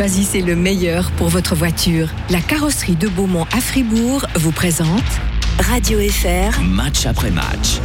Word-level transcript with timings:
Choisissez 0.00 0.40
le 0.40 0.56
meilleur 0.56 1.10
pour 1.10 1.28
votre 1.28 1.54
voiture. 1.54 2.08
La 2.30 2.40
carrosserie 2.40 2.96
de 2.96 3.06
Beaumont 3.06 3.44
à 3.52 3.60
Fribourg 3.60 4.24
vous 4.36 4.50
présente 4.50 5.02
Radio 5.58 5.98
FR. 6.00 6.58
Match 6.62 7.04
après 7.04 7.30
match. 7.30 7.80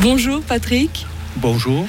Bonjour 0.00 0.40
Patrick. 0.40 1.04
Bonjour. 1.36 1.84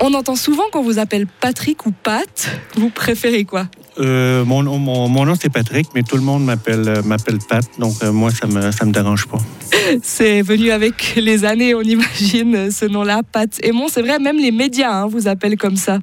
On 0.00 0.14
entend 0.14 0.36
souvent 0.36 0.62
qu'on 0.70 0.84
vous 0.84 1.00
appelle 1.00 1.26
Patrick 1.26 1.86
ou 1.86 1.90
Pat. 1.90 2.56
Vous 2.76 2.88
préférez 2.88 3.44
quoi? 3.44 3.66
Euh, 3.98 4.44
mon, 4.44 4.62
nom- 4.62 4.78
mon, 4.78 5.08
mon 5.08 5.24
nom 5.26 5.34
c'est 5.34 5.50
Patrick, 5.50 5.88
mais 5.96 6.04
tout 6.04 6.14
le 6.16 6.22
monde 6.22 6.44
m'appelle 6.44 6.88
euh, 6.88 7.02
m'appelle 7.02 7.38
Pat, 7.48 7.64
donc 7.80 7.94
euh, 8.04 8.12
moi 8.12 8.30
ça 8.30 8.46
me 8.46 8.70
ça 8.70 8.84
me 8.84 8.92
dérange 8.92 9.26
pas. 9.26 9.38
C'est 10.04 10.40
venu 10.42 10.70
avec 10.70 11.16
les 11.16 11.44
années, 11.44 11.74
on 11.74 11.82
imagine 11.82 12.70
ce 12.70 12.84
nom-là, 12.84 13.22
Pat 13.24 13.50
Aymon. 13.64 13.88
C'est 13.90 14.02
vrai, 14.02 14.20
même 14.20 14.38
les 14.38 14.52
médias 14.52 14.92
hein, 14.92 15.08
vous 15.08 15.26
appellent 15.26 15.58
comme 15.58 15.76
ça. 15.76 15.98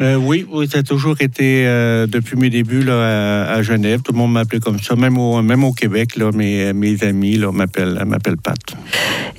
Euh, 0.00 0.14
oui, 0.14 0.46
oui, 0.50 0.68
ça 0.68 0.78
a 0.78 0.82
toujours 0.84 1.20
été 1.20 1.66
euh, 1.66 2.06
depuis 2.06 2.36
mes 2.36 2.50
débuts 2.50 2.82
là, 2.82 3.50
à, 3.50 3.62
Genève. 3.62 4.02
Tout 4.02 4.12
le 4.12 4.18
monde 4.18 4.32
m'appelait 4.32 4.60
comme 4.60 4.78
ça, 4.78 4.94
même 4.94 5.18
au 5.18 5.42
même 5.42 5.64
au 5.64 5.72
Québec 5.72 6.14
là, 6.16 6.30
mes, 6.32 6.72
mes 6.72 7.02
amis 7.02 7.38
m'appellent 7.38 8.36
Pat. 8.42 8.58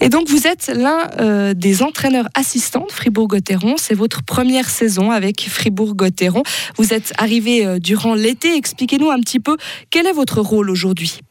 Et 0.02 0.10
donc 0.10 0.28
vous 0.28 0.48
êtes 0.48 0.72
l'un 0.76 1.10
euh, 1.20 1.54
des 1.54 1.82
entraîneurs 1.82 2.28
assistants 2.34 2.86
de 2.86 2.92
Fribourg-Gotteron. 2.92 3.76
C'est 3.78 3.96
votre 3.96 4.22
première 4.24 4.70
saison 4.70 5.12
avec 5.12 5.48
Fribourg-Gotteron. 5.50 6.44
Vous 6.78 6.94
êtes 6.94 7.14
arrivé 7.18 7.80
durant 7.80 8.14
l'été. 8.14 8.56
Expliquez-nous 8.56 9.10
un 9.10 9.20
petit 9.22 9.40
peu 9.40 9.56
quel 9.90 10.08
est 10.08 10.14
votre 10.14 10.42
rôle 10.42 10.70
aujourd'hui. 10.70 11.22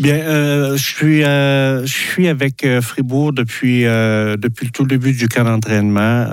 Bien, 0.00 0.14
euh, 0.14 0.76
je 0.76 0.84
suis 0.84 1.24
euh, 1.24 1.84
je 1.84 1.92
suis 1.92 2.28
avec 2.28 2.64
euh, 2.64 2.80
Fribourg 2.80 3.32
depuis 3.32 3.82
depuis 3.82 4.66
le 4.66 4.70
tout 4.72 4.86
début 4.86 5.12
du 5.12 5.28
camp 5.28 5.44
d'entraînement. 5.44 6.26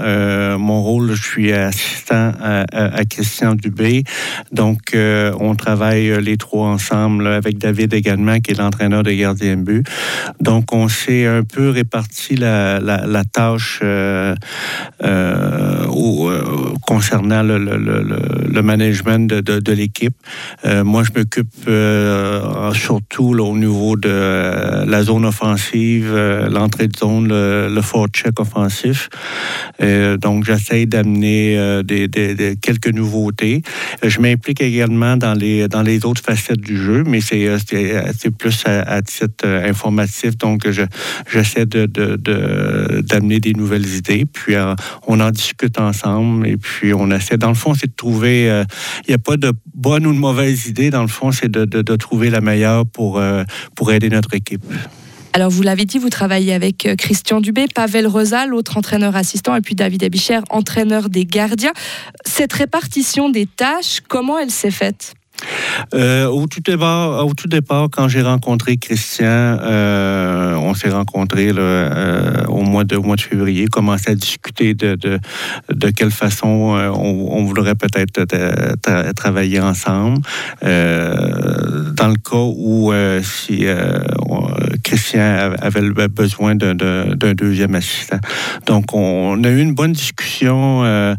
Mon 0.57 0.81
rôle, 0.81 1.13
je 1.13 1.23
suis 1.23 1.51
assistant 1.51 2.31
à, 2.41 3.05
Christian 3.09 3.55
Dubé. 3.55 4.03
Donc, 4.51 4.95
on 4.95 5.55
travaille 5.55 6.21
les 6.23 6.37
trois 6.37 6.67
ensemble 6.67 7.27
avec 7.27 7.57
David 7.57 7.93
également, 7.93 8.39
qui 8.39 8.51
est 8.51 8.55
l'entraîneur 8.55 9.03
de 9.03 9.11
gardien 9.11 9.57
de 9.57 9.63
but. 9.63 9.87
Donc, 10.39 10.73
on 10.73 10.87
s'est 10.87 11.25
un 11.25 11.43
peu 11.43 11.69
réparti 11.69 12.35
la, 12.35 13.23
tâche 13.31 13.81
concernant 16.81 17.43
le, 17.43 18.61
management 18.61 19.27
de, 19.27 19.71
l'équipe. 19.71 20.15
Moi, 20.65 21.03
je 21.03 21.19
m'occupe 21.19 21.49
euh, 21.67 22.71
surtout 22.95 23.35
au 23.37 23.57
niveau 23.57 23.95
de 23.97 24.07
euh, 24.09 24.85
la 24.85 25.03
zone 25.03 25.25
offensive, 25.25 26.11
euh, 26.13 26.47
l'entrée 26.49 26.87
de 26.87 26.97
zone, 26.97 27.27
le, 27.27 27.67
le 27.69 27.81
check 28.07 28.39
offensif. 28.39 29.09
Euh, 29.81 30.15
donc, 30.17 30.45
j'essaie 30.45 30.85
d'amener 30.85 31.81
des, 31.83 32.07
quelques 32.61 32.93
nouveautés. 32.93 33.61
Je 34.03 34.19
m'implique 34.19 34.61
également 34.61 35.17
dans 35.17 35.33
les, 35.33 35.67
dans 35.67 35.81
les 35.81 36.05
autres 36.05 36.21
facettes 36.21 36.61
du 36.61 36.77
jeu, 36.77 37.03
mais 37.05 37.19
c'est 37.21 37.49
plus 38.37 38.63
à, 38.65 39.01
titre 39.01 39.45
informatif. 39.45 40.37
Donc, 40.37 40.69
je- 40.69 40.83
j'essaie 41.31 41.65
de, 41.65 41.85
d'amener 43.01 43.39
des 43.39 43.53
nouvelles 43.53 43.87
idées. 43.87 44.25
Puis, 44.25 44.55
on 45.07 45.19
en 45.19 45.31
discute 45.31 45.79
ensemble. 45.79 46.47
Et 46.47 46.57
puis, 46.57 46.93
on 46.93 47.11
essaie, 47.11 47.37
dans 47.37 47.49
le 47.49 47.55
fond, 47.55 47.73
c'est 47.73 47.87
de 47.87 47.95
trouver. 47.95 48.45
Il 49.07 49.09
n'y 49.09 49.15
a 49.15 49.19
pas 49.19 49.37
de 49.37 49.51
bonne 49.73 50.05
ou 50.07 50.13
de 50.13 50.19
mauvaise 50.19 50.67
idée. 50.67 50.89
Dans 50.89 51.01
le 51.01 51.07
fond, 51.07 51.31
c'est 51.31 51.51
de- 51.51 51.65
de 51.65 51.95
trouver 51.95 52.29
la 52.29 52.41
meilleure 52.41 52.84
pour, 52.85 53.19
euh, 53.19 53.43
pour 53.75 53.91
aider 53.91 54.09
notre 54.09 54.33
équipe. 54.33 54.63
Alors 55.33 55.49
vous 55.49 55.63
l'avez 55.63 55.83
dit, 55.83 55.97
vous 55.97 56.09
travaillez 56.09 56.53
avec 56.53 56.85
euh, 56.85 56.95
Christian 56.95 57.41
Dubé, 57.41 57.65
Pavel 57.67 58.07
Rosal, 58.07 58.51
l'autre 58.51 58.77
entraîneur 58.77 59.17
assistant, 59.17 59.53
et 59.53 59.59
puis 59.59 59.75
David 59.75 60.01
Abicher, 60.01 60.39
entraîneur 60.49 61.09
des 61.09 61.25
gardiens. 61.25 61.73
Cette 62.25 62.53
répartition 62.53 63.29
des 63.29 63.45
tâches, 63.45 63.99
comment 64.07 64.39
elle 64.39 64.49
s'est 64.49 64.71
faite? 64.71 65.13
Euh, 65.93 66.27
au, 66.27 66.47
tout 66.47 66.61
départ, 66.61 67.25
au 67.25 67.33
tout 67.33 67.47
départ, 67.47 67.89
quand 67.91 68.07
j'ai 68.07 68.21
rencontré 68.21 68.77
Christian, 68.77 69.25
euh, 69.25 70.55
on 70.55 70.73
s'est 70.73 70.89
rencontrés 70.89 71.51
euh, 71.55 72.45
au, 72.47 72.61
mois 72.61 72.83
de, 72.83 72.95
au 72.95 73.03
mois 73.03 73.15
de 73.15 73.21
février, 73.21 73.67
commencé 73.67 74.11
à 74.11 74.15
discuter 74.15 74.73
de, 74.73 74.95
de, 74.95 75.19
de 75.73 75.89
quelle 75.89 76.11
façon 76.11 76.47
on, 76.47 77.43
voudrait 77.45 77.75
peut-être 77.75 78.21
tra- 78.23 78.75
tra- 78.77 79.13
travailler 79.13 79.59
ensemble. 79.59 80.21
Dans 80.61 82.07
le 82.07 82.15
cas 82.15 82.35
où 82.35 82.91
si 83.21 83.65
Christian 84.85 85.55
avait 85.59 86.07
besoin 86.07 86.53
d'un- 86.53 86.75
deuxième 87.33 87.73
assistant. 87.73 88.19
Donc, 88.67 88.93
on 88.93 89.43
a 89.43 89.49
eu 89.49 89.59
une 89.59 89.73
bonne 89.73 89.93
discussion 89.93 90.83
euh, 90.83 91.15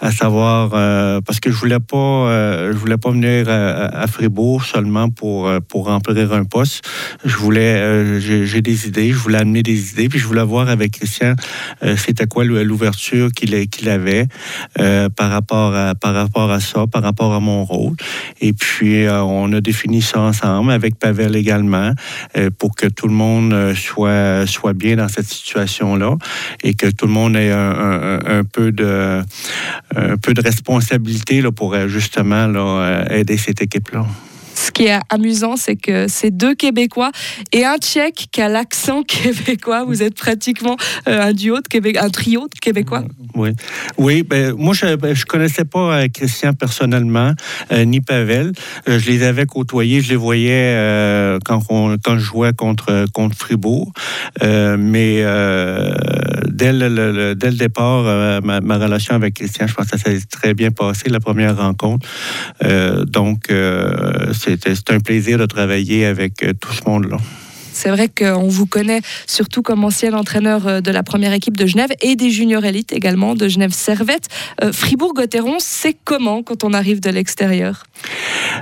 à 0.00 0.10
savoir 0.10 0.70
euh, 0.72 1.20
parce 1.20 1.38
que 1.38 1.50
je 1.50 1.56
voulais 1.56 1.76
euh, 1.92 2.72
voulais 2.74 2.96
pas 2.96 3.10
venir 3.10 3.50
à, 3.50 4.02
à 4.04 4.06
Fribourg 4.06 4.64
seulement 4.64 5.10
pour 5.10 5.50
pour 5.68 5.86
remplir 5.86 6.32
un 6.32 6.44
poste. 6.44 6.82
Je 7.24 7.36
voulais, 7.36 8.20
j'ai 8.20 8.62
des 8.62 8.88
idées, 8.88 9.12
je 9.12 9.18
voulais 9.18 9.38
amener 9.38 9.62
des 9.62 9.92
idées, 9.92 10.08
puis 10.08 10.18
je 10.18 10.26
voulais 10.26 10.42
voir 10.42 10.70
avec 10.70 10.92
Christian 10.92 11.34
c'était 11.96 12.26
quoi 12.26 12.44
l'ouverture 12.44 13.30
qu'il 13.32 13.68
qu'il 13.68 13.90
avait 13.90 14.26
par 15.16 15.30
rapport 15.30 15.74
à 15.74 15.94
par 15.94 16.14
rapport 16.14 16.50
à 16.50 16.60
ça, 16.60 16.86
par 16.86 17.02
rapport 17.02 17.34
à 17.34 17.40
mon 17.40 17.64
rôle. 17.64 17.96
Et 18.40 18.54
puis 18.54 19.06
on 19.10 19.52
a 19.52 19.60
défini 19.60 20.00
ça 20.00 20.20
ensemble 20.20 20.72
avec 20.72 20.98
Pavel 20.98 21.36
également 21.36 21.92
pour 22.58 22.74
que 22.74 22.86
tout 22.86 23.09
le 23.10 23.16
monde 23.16 23.52
euh, 23.52 23.74
soit 23.74 24.46
soit 24.46 24.72
bien 24.72 24.96
dans 24.96 25.08
cette 25.08 25.26
situation 25.26 25.96
là 25.96 26.16
et 26.62 26.74
que 26.74 26.86
tout 26.86 27.06
le 27.06 27.12
monde 27.12 27.36
ait 27.36 27.52
un 27.52 28.44
peu 28.44 28.72
de 28.72 29.22
un 29.96 30.16
peu 30.16 30.34
de 30.34 30.42
responsabilité 30.42 31.40
là, 31.40 31.52
pour 31.52 31.74
euh, 31.74 31.88
justement 31.88 32.46
là, 32.46 32.60
euh, 32.60 33.18
aider 33.18 33.36
cette 33.36 33.62
équipe-là. 33.62 34.06
Ce 34.54 34.70
qui 34.70 34.86
est 34.86 34.98
amusant, 35.08 35.56
c'est 35.56 35.76
que 35.76 36.08
c'est 36.08 36.30
deux 36.30 36.54
Québécois 36.54 37.12
et 37.52 37.64
un 37.64 37.76
Tchèque 37.76 38.28
qui 38.32 38.40
a 38.40 38.48
l'accent 38.48 39.02
québécois. 39.06 39.84
Vous 39.84 40.02
êtes 40.02 40.14
pratiquement 40.14 40.76
euh, 41.08 41.28
un 41.28 41.32
duo 41.32 41.60
de 41.60 41.68
Québec, 41.68 41.96
un 41.96 42.10
trio 42.10 42.42
de 42.42 42.58
Québécois. 42.60 43.04
Oui, 43.34 43.50
oui 43.98 44.22
ben, 44.22 44.54
moi, 44.56 44.74
je 44.74 44.86
ne 44.86 45.24
connaissais 45.24 45.64
pas 45.64 46.00
euh, 46.00 46.08
Christian 46.12 46.52
personnellement, 46.52 47.32
euh, 47.72 47.84
ni 47.84 48.00
Pavel. 48.00 48.52
Je 48.86 49.10
les 49.10 49.22
avais 49.22 49.46
côtoyés, 49.46 50.00
je 50.00 50.10
les 50.10 50.16
voyais 50.16 51.38
quand, 51.44 51.60
quand 51.68 52.18
je 52.18 52.24
jouais 52.24 52.52
contre, 52.52 53.06
contre 53.12 53.36
Fribourg. 53.36 53.92
Mais 54.42 55.22
dès, 56.48 56.72
le, 56.72 57.34
dès 57.34 57.50
le 57.50 57.56
départ, 57.56 58.42
ma, 58.42 58.60
ma 58.60 58.78
relation 58.78 59.14
avec 59.14 59.34
Christian, 59.34 59.66
je 59.66 59.74
pense 59.74 59.88
que 59.88 59.98
ça 59.98 60.04
s'est 60.04 60.20
très 60.30 60.54
bien 60.54 60.70
passé, 60.70 61.08
la 61.08 61.20
première 61.20 61.56
rencontre. 61.56 62.06
Donc, 63.06 63.48
c'est 64.40 64.90
un 64.90 65.00
plaisir 65.00 65.38
de 65.38 65.46
travailler 65.46 66.06
avec 66.06 66.42
euh, 66.42 66.52
tout 66.52 66.72
ce 66.72 66.88
monde-là. 66.88 67.18
C'est 67.80 67.88
vrai 67.88 68.08
qu'on 68.08 68.46
vous 68.46 68.66
connaît 68.66 69.00
surtout 69.26 69.62
comme 69.62 69.84
ancien 69.84 70.12
entraîneur 70.12 70.66
euh, 70.66 70.80
de 70.82 70.90
la 70.90 71.02
première 71.02 71.32
équipe 71.32 71.56
de 71.56 71.64
Genève 71.64 71.88
et 72.02 72.14
des 72.14 72.28
juniors 72.30 72.62
élites 72.62 72.92
également 72.92 73.34
de 73.34 73.48
Genève 73.48 73.72
Servette. 73.72 74.28
Euh, 74.62 74.70
Fribourg-Gotteron, 74.70 75.56
c'est 75.60 75.96
comment 76.04 76.42
quand 76.42 76.62
on 76.62 76.74
arrive 76.74 77.00
de 77.00 77.08
l'extérieur? 77.08 77.84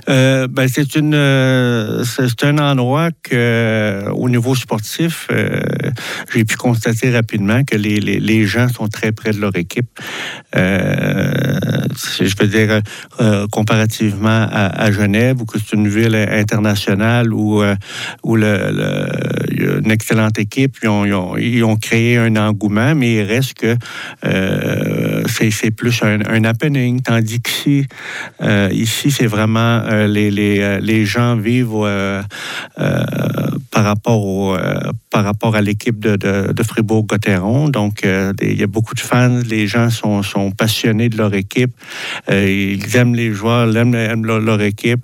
Euh, 0.08 0.46
ben, 0.46 0.68
c'est 0.68 2.44
un 2.44 2.58
endroit 2.58 3.10
que 3.24 4.04
au 4.12 4.28
niveau 4.28 4.54
sportif 4.54 5.28
j'ai 6.32 6.44
pu 6.44 6.56
constater 6.56 7.10
rapidement 7.10 7.64
que 7.64 7.76
les, 7.76 8.46
gens 8.46 8.68
sont 8.68 8.88
très 8.88 9.12
près 9.12 9.30
de 9.30 9.40
leur 9.40 9.56
équipe 9.56 9.88
je 10.54 12.36
veux 12.38 12.46
dire 12.48 12.80
comparativement 13.50 14.46
à, 14.50 14.82
à 14.82 14.90
Genève 14.90 15.38
que 15.46 15.58
c'est 15.58 15.76
une 15.76 15.88
ville 15.88 16.16
internationale 16.16 17.32
où 17.32 17.62
où 18.22 18.36
le, 18.36 19.07
une 19.50 19.90
excellente 19.90 20.38
équipe 20.38 20.76
ils 20.82 21.64
ont, 21.64 21.76
créé 21.76 22.16
un 22.16 22.36
engouement 22.36 22.94
mais 22.94 23.16
il 23.16 23.22
reste 23.22 23.54
que 23.54 23.76
euh, 24.24 25.22
c'est 25.28 25.70
plus 25.70 26.02
un, 26.02 26.20
un 26.28 26.44
happening 26.44 27.00
tandis 27.00 27.40
qu'ici 27.40 27.86
euh, 28.42 28.68
ici, 28.72 29.10
c'est 29.10 29.26
vraiment 29.26 29.82
euh, 29.84 30.06
les, 30.06 30.30
les, 30.30 30.60
euh, 30.60 30.78
les 30.80 31.04
gens 31.04 31.36
vivent 31.36 31.68
euh, 31.74 32.22
euh, 32.78 33.04
par 33.70 33.84
rapport 33.84 34.24
au, 34.24 34.54
euh, 34.54 34.80
par 35.10 35.24
rapport 35.24 35.56
à 35.56 35.60
l'équipe 35.60 35.98
de, 35.98 36.16
de, 36.16 36.52
de 36.52 36.62
Fribourg-Gotteron. 36.62 37.68
Donc, 37.68 38.04
euh, 38.04 38.32
il 38.40 38.58
y 38.58 38.62
a 38.62 38.66
beaucoup 38.66 38.94
de 38.94 39.00
fans. 39.00 39.40
Les 39.48 39.66
gens 39.66 39.90
sont, 39.90 40.22
sont 40.22 40.50
passionnés 40.50 41.08
de 41.08 41.16
leur 41.16 41.34
équipe. 41.34 41.72
Euh, 42.30 42.76
ils 42.78 42.96
aiment 42.96 43.14
les 43.14 43.32
joueurs, 43.32 43.68
ils 43.68 43.76
aiment, 43.76 43.94
aiment 43.94 44.24
leur, 44.24 44.40
leur 44.40 44.60
équipe. 44.62 45.00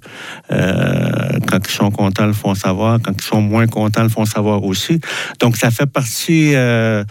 Euh, 0.51 1.39
quand 1.49 1.59
ils 1.67 1.73
sont 1.73 1.91
contents, 1.91 2.25
ils 2.25 2.29
le 2.29 2.33
font 2.33 2.55
savoir. 2.55 2.99
Quand 3.03 3.13
ils 3.19 3.25
sont 3.25 3.41
moins 3.41 3.67
contents, 3.67 3.84
le 3.97 4.09
font 4.09 4.25
savoir 4.25 4.65
aussi. 4.65 5.01
Donc, 5.41 5.57
ça 5.57 5.71
fait 5.71 5.87
partie. 5.87 6.55
euh, 6.55 7.05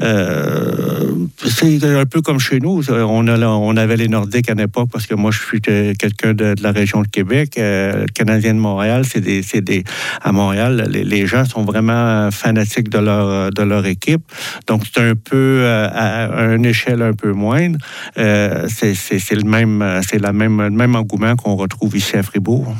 euh, 0.00 1.14
c'est 1.46 1.84
un 1.84 2.06
peu 2.06 2.20
comme 2.20 2.38
chez 2.38 2.60
nous. 2.60 2.82
On, 2.90 3.28
a, 3.28 3.38
on 3.46 3.76
avait 3.76 3.96
les 3.96 4.08
Nordiques 4.08 4.50
à 4.50 4.54
l'époque 4.54 4.88
parce 4.92 5.06
que 5.06 5.14
moi, 5.14 5.30
je 5.30 5.40
suis 5.40 5.60
euh, 5.68 5.92
quelqu'un 5.98 6.34
de, 6.34 6.54
la 6.62 6.72
région 6.72 7.02
de 7.02 7.08
Québec. 7.08 7.56
Euh, 7.58 8.06
Canadien 8.14 8.54
de 8.54 8.58
Montréal, 8.58 9.04
c'est 9.10 9.20
des, 9.20 9.42
des, 9.60 9.84
à 10.22 10.32
Montréal, 10.32 10.88
les, 10.90 11.26
gens 11.26 11.44
sont 11.44 11.64
vraiment 11.64 12.30
fanatiques 12.30 12.90
de 12.90 12.98
leur, 12.98 13.50
de 13.50 13.62
leur 13.62 13.86
équipe. 13.86 14.22
Donc, 14.66 14.82
c'est 14.92 15.00
un 15.00 15.14
peu 15.14 15.66
à, 15.66 16.54
une 16.54 16.66
échelle 16.66 17.02
un 17.02 17.12
peu 17.12 17.32
moindre. 17.32 17.78
c'est 18.16 19.34
le 19.34 19.48
même, 19.48 20.00
la 20.20 20.32
même, 20.32 20.62
le 20.62 20.70
même 20.70 20.96
engouement 20.96 21.36
qu'on 21.36 21.56
retrouve 21.56 21.96
ici 21.96 22.16
à 22.16 22.22
Fribourg. 22.22 22.74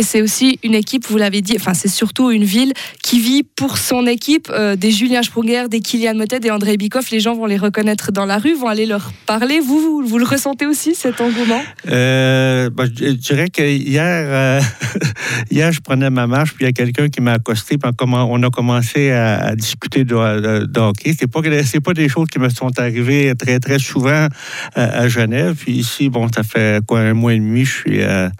Et 0.00 0.02
c'est 0.02 0.22
aussi 0.22 0.58
une 0.62 0.74
équipe, 0.74 1.06
vous 1.08 1.18
l'avez 1.18 1.42
dit, 1.42 1.56
enfin 1.56 1.74
c'est 1.74 1.86
surtout 1.86 2.30
une 2.30 2.42
ville 2.42 2.72
qui 3.02 3.20
vit 3.20 3.42
pour 3.42 3.76
son 3.76 4.06
équipe. 4.06 4.48
Euh, 4.50 4.74
des 4.74 4.92
Julien 4.92 5.22
Sprunger, 5.22 5.64
des 5.68 5.80
Kylian 5.80 6.14
Motet, 6.14 6.40
des 6.40 6.50
André 6.50 6.78
Bikoff, 6.78 7.10
les 7.10 7.20
gens 7.20 7.34
vont 7.34 7.44
les 7.44 7.58
reconnaître 7.58 8.10
dans 8.10 8.24
la 8.24 8.38
rue, 8.38 8.54
vont 8.54 8.68
aller 8.68 8.86
leur 8.86 9.12
parler. 9.26 9.60
Vous, 9.60 10.02
vous, 10.02 10.16
le 10.16 10.24
ressentez 10.24 10.64
aussi, 10.64 10.94
cet 10.94 11.20
engouement? 11.20 11.60
Euh, 11.90 12.70
bah, 12.70 12.84
je, 12.86 13.10
dirais 13.10 13.50
que 13.50 13.60
hier, 13.60 14.02
euh, 14.06 14.60
hier, 15.50 15.70
je 15.70 15.82
prenais 15.82 16.08
ma 16.08 16.26
marche, 16.26 16.54
puis 16.54 16.64
il 16.64 16.68
y 16.68 16.70
a 16.70 16.72
quelqu'un 16.72 17.10
qui 17.10 17.20
m'a 17.20 17.32
accosté, 17.32 17.76
puis 17.76 17.90
on 18.00 18.42
a 18.42 18.48
commencé 18.48 19.10
à, 19.10 19.54
discuter 19.54 20.04
de, 20.04 20.64
de, 20.64 20.80
hockey. 20.80 21.12
Ce 21.12 21.26
pas, 21.26 21.42
pas 21.84 21.92
des 21.92 22.08
choses 22.08 22.28
qui 22.28 22.38
me 22.38 22.48
sont 22.48 22.70
arrivées 22.78 23.34
très, 23.38 23.60
très 23.60 23.78
souvent 23.78 24.28
à, 24.74 25.08
Genève. 25.08 25.56
Puis 25.58 25.72
ici, 25.72 26.08
bon, 26.08 26.26
ça 26.34 26.42
fait 26.42 26.82
quoi, 26.86 27.00
un 27.00 27.12
mois 27.12 27.34
et 27.34 27.38
demi, 27.38 27.66
je 27.66 27.74
suis 27.74 28.02
à, 28.02 28.32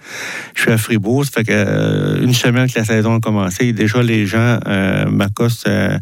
je 0.55 0.63
suis 0.63 0.71
à 0.71 0.79
Fribourg. 0.79 1.27
Euh, 1.51 2.23
une 2.23 2.35
semaine 2.35 2.71
que 2.71 2.79
la 2.79 2.85
saison 2.85 3.17
a 3.17 3.21
commencé, 3.21 3.73
déjà 3.73 4.03
les 4.03 4.27
gens 4.27 4.59
euh, 4.67 5.11
m'accostent 5.11 5.69
euh, 5.69 5.99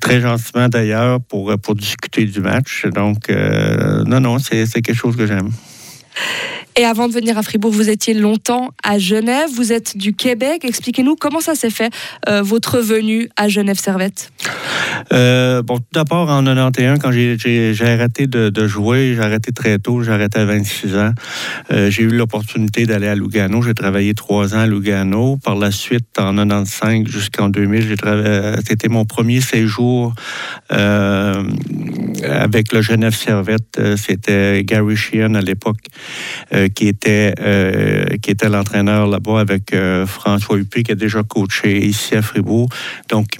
très 0.00 0.20
gentiment 0.20 0.68
d'ailleurs 0.68 1.20
pour, 1.20 1.52
pour 1.58 1.74
discuter 1.74 2.24
du 2.24 2.40
match. 2.40 2.86
Donc, 2.86 3.30
non, 4.06 4.20
non, 4.20 4.38
c'est 4.38 4.66
quelque 4.82 4.94
chose 4.94 5.16
que 5.16 5.26
j'aime. 5.26 5.50
Et 6.76 6.84
avant 6.84 7.08
de 7.08 7.12
venir 7.12 7.36
à 7.36 7.42
Fribourg, 7.42 7.72
vous 7.72 7.90
étiez 7.90 8.14
longtemps 8.14 8.70
à 8.82 8.98
Genève. 8.98 9.48
Vous 9.54 9.72
êtes 9.72 9.96
du 9.96 10.14
Québec. 10.14 10.64
Expliquez-nous 10.64 11.16
comment 11.16 11.40
ça 11.40 11.54
s'est 11.54 11.70
fait, 11.70 11.92
votre 12.42 12.78
venue 12.78 13.28
à 13.36 13.48
Genève-Servette. 13.48 14.30
Euh, 15.12 15.62
bon, 15.62 15.78
tout 15.78 15.84
d'abord, 15.92 16.30
en 16.30 16.44
91, 16.44 16.98
quand 16.98 17.10
j'ai 17.12 17.74
arrêté 17.80 18.26
de, 18.26 18.66
jouer, 18.66 19.14
j'ai 19.14 19.22
arrêté 19.22 19.52
très 19.52 19.78
tôt, 19.78 20.02
j'ai 20.02 20.12
arrêté 20.12 20.38
à 20.38 20.44
26 20.44 20.96
ans. 20.96 21.12
Euh, 21.72 21.90
j'ai 21.90 22.02
eu 22.02 22.08
l'opportunité 22.08 22.86
d'aller 22.86 23.08
à 23.08 23.14
Lugano. 23.14 23.62
J'ai 23.62 23.74
travaillé 23.74 24.14
trois 24.14 24.54
ans 24.54 24.60
à 24.60 24.66
Lugano. 24.66 25.38
Par 25.38 25.56
la 25.56 25.70
suite, 25.70 26.06
en 26.18 26.34
95 26.36 27.06
jusqu'en 27.06 27.48
2000, 27.48 27.96
c'était 28.66 28.88
mon 28.88 29.04
premier 29.04 29.40
séjour 29.40 30.14
euh, 30.72 31.19
avec 32.22 32.72
le 32.72 32.82
Genève 32.82 33.14
Servette. 33.14 33.80
C'était 33.96 34.62
Gary 34.64 34.96
Sheehan 34.96 35.34
à 35.34 35.40
l'époque 35.40 35.80
qui 36.74 36.88
était, 36.88 37.34
qui 38.22 38.30
était 38.30 38.48
l'entraîneur 38.48 39.06
là-bas 39.06 39.40
avec 39.40 39.74
François 40.06 40.58
Huppé 40.58 40.82
qui 40.82 40.92
a 40.92 40.94
déjà 40.94 41.22
coaché 41.22 41.84
ici 41.84 42.14
à 42.14 42.22
Fribourg. 42.22 42.68
Donc, 43.08 43.38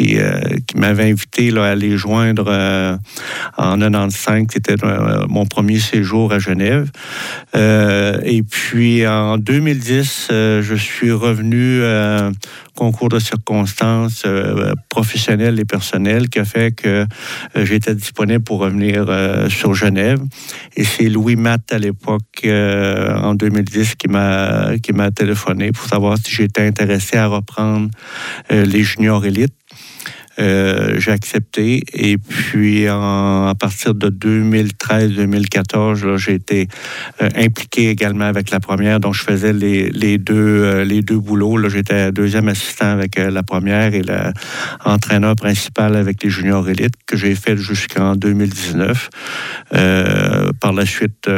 euh, 0.00 0.56
qui, 0.66 0.78
m'avait 0.78 1.10
invité 1.10 1.50
là, 1.50 1.64
à 1.64 1.70
aller 1.70 1.96
joindre 1.96 2.46
euh, 2.48 2.96
en 3.56 3.78
95. 3.78 4.46
C'était 4.50 4.76
euh, 4.82 5.26
mon 5.28 5.44
premier 5.44 5.78
séjour 5.78 6.32
à 6.32 6.38
Genève. 6.38 6.90
et 7.54 8.42
puis 8.42 9.06
en 9.06 9.38
2010, 9.38 10.28
je 10.30 10.74
suis 10.74 11.12
revenu 11.12 11.82
concours 12.74 13.10
de 13.10 13.18
circonstances 13.18 14.24
professionnelles 14.88 15.60
et 15.60 15.64
personnelles 15.64 16.28
qui 16.32 16.38
a 16.40 16.44
fait 16.44 16.74
que 16.74 17.06
j'étais 17.54 17.94
disponible 17.94 18.42
pour 18.42 18.58
revenir 18.60 19.06
sur 19.48 19.74
Genève. 19.74 20.20
Et 20.76 20.84
c'est 20.84 21.08
Louis 21.08 21.36
Matt 21.36 21.72
à 21.72 21.78
l'époque, 21.78 22.44
en 22.44 23.34
2010, 23.34 23.94
qui 23.94 24.08
m'a 24.08 24.78
qui 24.82 24.92
m'a 24.92 25.10
téléphoné 25.10 25.70
pour 25.72 25.86
savoir 25.86 26.18
si 26.18 26.30
j'étais 26.30 26.66
intéressé 26.66 27.16
à 27.16 27.26
reprendre 27.26 27.90
les 28.50 28.82
juniors 28.82 29.24
élites. 29.24 29.52
Euh, 30.38 30.98
j'ai 30.98 31.10
accepté. 31.10 31.84
Et 31.92 32.16
puis, 32.16 32.86
à 32.88 33.52
partir 33.58 33.94
de 33.94 34.08
2013-2014, 34.08 36.16
j'ai 36.16 36.34
été 36.34 36.68
euh, 37.20 37.28
impliqué 37.36 37.90
également 37.90 38.24
avec 38.24 38.50
la 38.50 38.60
première. 38.60 39.00
Donc, 39.00 39.14
je 39.14 39.22
faisais 39.22 39.52
les, 39.52 40.18
deux, 40.18 40.62
euh, 40.64 41.18
boulots. 41.18 41.68
J'étais 41.68 42.12
deuxième 42.12 42.48
assistant 42.48 42.86
avec 42.86 43.18
la 43.18 43.42
première 43.42 43.94
et 43.94 44.02
l'entraîneur 44.84 45.36
principal 45.36 45.96
avec 45.96 46.22
les 46.22 46.30
juniors 46.30 46.68
élites 46.68 46.94
que 47.06 47.16
j'ai 47.16 47.34
fait 47.34 47.56
jusqu'en 47.56 48.14
2019. 48.16 49.10
par 50.60 50.72
la 50.72 50.86
suite, 50.86 51.28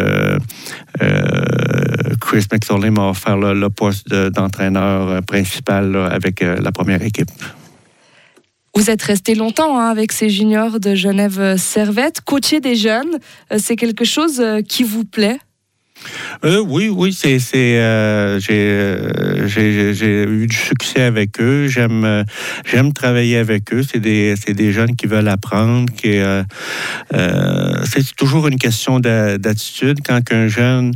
Chris 2.20 2.46
McSorley 2.52 2.90
m'a 2.90 3.08
offert 3.08 3.36
le, 3.36 3.68
poste 3.68 4.14
d'entraîneur 4.14 5.22
principal 5.22 5.96
avec 5.96 6.40
la 6.40 6.72
première 6.72 7.02
équipe. 7.02 7.30
Vous 8.76 8.90
êtes 8.90 9.02
resté 9.02 9.36
longtemps 9.36 9.78
hein, 9.78 9.88
avec 9.88 10.10
ces 10.10 10.28
juniors 10.28 10.80
de 10.80 10.96
Genève 10.96 11.56
Servette. 11.56 12.20
Coacher 12.22 12.60
des 12.60 12.74
jeunes, 12.74 13.18
euh, 13.52 13.58
c'est 13.58 13.76
quelque 13.76 14.04
chose 14.04 14.40
euh, 14.40 14.62
qui 14.62 14.82
vous 14.82 15.04
plaît? 15.04 15.38
Euh, 16.44 16.60
oui, 16.60 16.88
oui, 16.88 17.12
c'est, 17.12 17.38
euh, 17.54 18.38
euh, 18.50 19.46
j'ai, 19.46 20.24
eu 20.24 20.46
du 20.46 20.56
succès 20.56 21.02
avec 21.02 21.40
eux. 21.40 21.68
J'aime, 21.68 22.24
j'aime 22.66 22.92
travailler 22.92 23.38
avec 23.38 23.72
eux. 23.72 23.82
C'est 23.82 24.00
des, 24.00 24.34
des 24.48 24.72
jeunes 24.72 24.94
qui 24.96 25.06
veulent 25.06 25.28
apprendre. 25.28 25.92
C'est 27.84 28.16
toujours 28.16 28.48
une 28.48 28.58
question 28.58 29.00
d'attitude. 29.00 30.00
Quand 30.04 30.20
un 30.32 30.48
jeune 30.48 30.92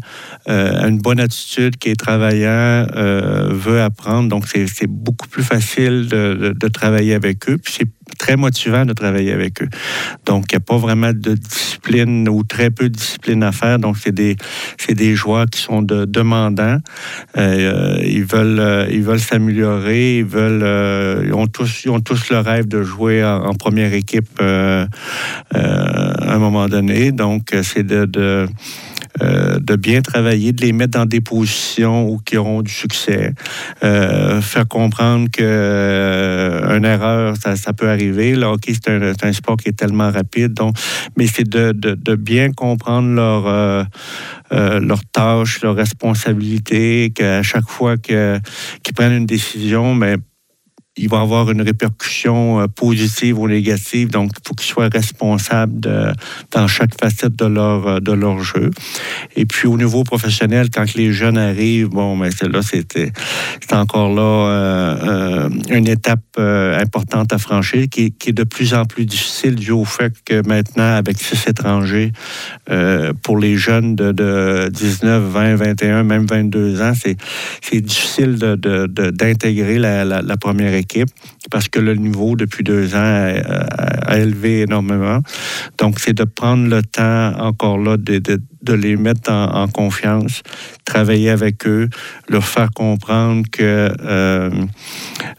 a 0.46 0.86
une 0.86 0.98
bonne 0.98 1.20
attitude, 1.20 1.76
qui 1.76 1.90
est 1.90 1.98
travaillant, 1.98 2.86
veut 2.94 3.80
apprendre, 3.80 4.28
donc 4.28 4.46
c'est, 4.46 4.86
beaucoup 4.86 5.28
plus 5.28 5.42
facile 5.42 6.08
de, 6.08 6.68
travailler 6.68 7.14
avec 7.14 7.48
eux. 7.48 7.58
C'est 7.64 7.88
très 8.18 8.36
motivant 8.36 8.84
de 8.84 8.92
travailler 8.92 9.32
avec 9.32 9.62
eux. 9.62 9.68
Donc, 10.26 10.46
il 10.50 10.56
n'y 10.56 10.58
a 10.58 10.60
pas 10.60 10.76
vraiment 10.76 11.12
de 11.12 11.34
discipline 11.34 12.28
ou 12.28 12.42
très 12.42 12.70
peu 12.70 12.88
de 12.88 12.94
discipline 12.94 13.42
à 13.42 13.52
faire. 13.52 13.78
Donc, 13.78 13.96
c'est 13.98 14.12
des, 14.12 14.36
des 14.88 15.14
joueurs 15.14 15.46
qui 15.46 15.60
sont 15.60 15.82
de, 15.82 16.04
demandants. 16.04 16.78
Euh, 17.36 17.98
ils 18.04 18.24
veulent, 18.24 18.60
euh, 18.60 18.86
ils 18.90 19.02
veulent 19.02 19.20
s'améliorer. 19.20 20.18
Ils 20.18 20.26
euh, 20.34 21.32
ont 21.32 21.46
tous, 21.46 21.86
ont 21.86 22.00
tous 22.00 22.30
le 22.30 22.38
rêve 22.38 22.66
de 22.66 22.82
jouer 22.82 23.24
en, 23.24 23.54
première 23.54 23.94
équipe 23.94 24.40
à 24.40 24.86
un 25.54 26.38
moment 26.38 26.68
donné. 26.68 27.12
Donc, 27.12 27.54
c'est 27.62 27.86
de 27.86 28.48
euh, 29.22 29.58
de 29.60 29.76
bien 29.76 30.02
travailler, 30.02 30.52
de 30.52 30.62
les 30.62 30.72
mettre 30.72 30.98
dans 30.98 31.06
des 31.06 31.20
positions 31.20 32.08
où 32.08 32.18
qui 32.18 32.36
auront 32.36 32.62
du 32.62 32.72
succès, 32.72 33.34
euh, 33.82 34.40
faire 34.40 34.68
comprendre 34.68 35.28
que 35.30 35.42
euh, 35.42 36.82
erreur, 36.82 37.34
ça, 37.36 37.72
peut 37.72 37.88
arriver. 37.88 38.34
Le 38.34 38.46
hockey, 38.46 38.72
c'est 38.74 39.24
un, 39.24 39.32
sport 39.32 39.56
qui 39.56 39.68
est 39.68 39.72
tellement 39.78 40.10
rapide, 40.10 40.54
donc, 40.54 40.76
mais 41.16 41.26
c'est 41.26 41.48
de, 41.48 42.14
bien 42.16 42.52
comprendre 42.52 43.08
leur, 43.14 43.86
leurs 44.50 45.04
tâches, 45.12 45.60
leurs 45.62 45.76
responsabilités, 45.76 47.12
qu'à 47.14 47.42
chaque 47.42 47.68
fois 47.68 47.96
qu'ils 47.96 48.40
prennent 48.94 49.12
une 49.12 49.26
décision, 49.26 49.94
mais 49.94 50.16
il 50.98 51.08
va 51.08 51.20
avoir 51.20 51.50
une 51.50 51.62
répercussion 51.62 52.60
euh, 52.60 52.66
positive 52.66 53.38
ou 53.38 53.48
négative. 53.48 54.10
Donc, 54.10 54.32
il 54.36 54.48
faut 54.48 54.54
qu'ils 54.54 54.68
soient 54.68 54.88
responsables 54.88 55.80
dans 56.52 56.66
chaque 56.66 56.98
facette 57.00 57.36
de 57.36 57.46
leur, 57.46 57.86
euh, 57.86 58.00
de 58.00 58.12
leur 58.12 58.40
jeu. 58.40 58.70
Et 59.36 59.46
puis, 59.46 59.68
au 59.68 59.76
niveau 59.76 60.02
professionnel, 60.02 60.68
quand 60.74 60.94
les 60.94 61.12
jeunes 61.12 61.38
arrivent, 61.38 61.88
bon, 61.88 62.16
mais 62.16 62.30
ben, 62.40 62.52
là, 62.52 62.60
c'était 62.62 63.12
encore 63.70 64.12
là 64.12 64.22
euh, 64.22 65.48
une 65.70 65.88
étape 65.88 66.18
importante 66.38 67.32
à 67.32 67.38
franchir 67.38 67.86
qui, 67.90 68.12
qui, 68.12 68.30
est 68.30 68.32
de 68.32 68.44
plus 68.44 68.74
en 68.74 68.84
plus 68.84 69.06
difficile 69.06 69.56
dû 69.56 69.72
au 69.72 69.84
fait 69.84 70.12
que 70.24 70.46
maintenant, 70.46 70.94
avec 70.94 71.18
six 71.18 71.48
étrangers, 71.48 72.12
pour 73.22 73.38
les 73.38 73.56
jeunes 73.56 73.96
de, 73.96 74.12
de, 74.12 74.68
19, 74.72 75.24
20, 75.24 75.54
21, 75.56 76.02
même 76.04 76.26
22 76.26 76.80
ans, 76.80 76.92
c'est 76.94 77.80
difficile 77.80 78.36
d'intégrer 78.36 79.78
la, 79.78 80.04
la 80.04 80.36
première 80.36 80.74
équipe 80.74 80.87
parce 81.50 81.68
que 81.68 81.78
le 81.78 81.94
niveau 81.94 82.36
depuis 82.36 82.64
deux 82.64 82.94
ans 82.94 83.32
a, 84.06 84.18
élevé 84.18 84.62
énormément. 84.62 85.20
Donc, 85.78 86.00
c'est 86.00 86.14
de 86.14 86.24
prendre 86.24 86.68
le 86.68 86.82
temps 86.82 87.32
encore 87.38 87.78
là 87.78 87.96
de, 87.96 88.72
les 88.72 88.96
mettre 88.96 89.30
en, 89.32 89.68
confiance, 89.68 90.42
travailler 90.84 91.30
avec 91.30 91.66
eux, 91.66 91.88
leur 92.28 92.44
faire 92.44 92.70
comprendre 92.72 93.44
que 93.50 93.90
euh, 94.00 94.50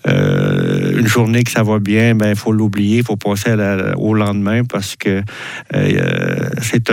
euh, 0.08 1.00
une 1.00 1.08
journée 1.08 1.44
que 1.44 1.52
ça 1.52 1.64
va 1.64 1.80
bien, 1.80 2.16
ben 2.16 2.30
il 2.30 2.36
faut 2.36 2.52
l'oublier, 2.52 3.00
il 3.00 3.04
faut 3.04 3.18
passer 3.18 3.54
au 3.98 4.14
lendemain 4.14 4.64
parce 4.64 4.96
que 4.96 5.22
euh, 5.76 6.50
c'est 6.62 6.92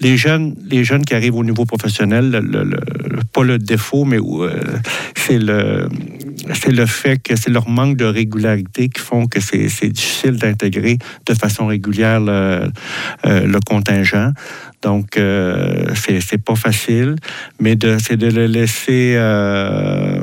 les 0.00 0.16
jeunes, 0.16 0.54
les 0.68 0.82
jeunes 0.82 1.04
qui 1.04 1.14
arrivent 1.14 1.36
au 1.36 1.44
niveau 1.44 1.64
professionnel, 1.64 2.42
pas 3.32 3.44
le 3.44 3.58
défaut, 3.58 4.04
mais 4.04 4.18
c'est 5.14 5.38
le 5.38 5.88
c'est 6.52 6.72
le 6.72 6.86
fait 6.86 7.18
que 7.22 7.36
c'est 7.36 7.50
leur 7.50 7.68
manque 7.68 7.96
de 7.96 8.04
régularité 8.04 8.88
qui 8.88 9.00
font 9.00 9.26
que 9.26 9.40
c'est 9.40 9.88
difficile 9.88 10.36
d'intégrer 10.36 10.98
de 11.26 11.34
façon 11.34 11.66
régulière 11.66 12.20
le, 12.20 12.70
euh, 13.24 13.46
le 13.46 13.60
contingent. 13.60 14.32
Donc, 14.82 15.16
euh, 15.16 15.86
c'est 15.94 16.42
pas 16.42 16.54
facile, 16.54 17.16
mais 17.58 17.76
c'est 17.98 18.16
de 18.16 18.30
le 18.30 18.46
laisser 18.46 19.14
euh, 19.16 20.20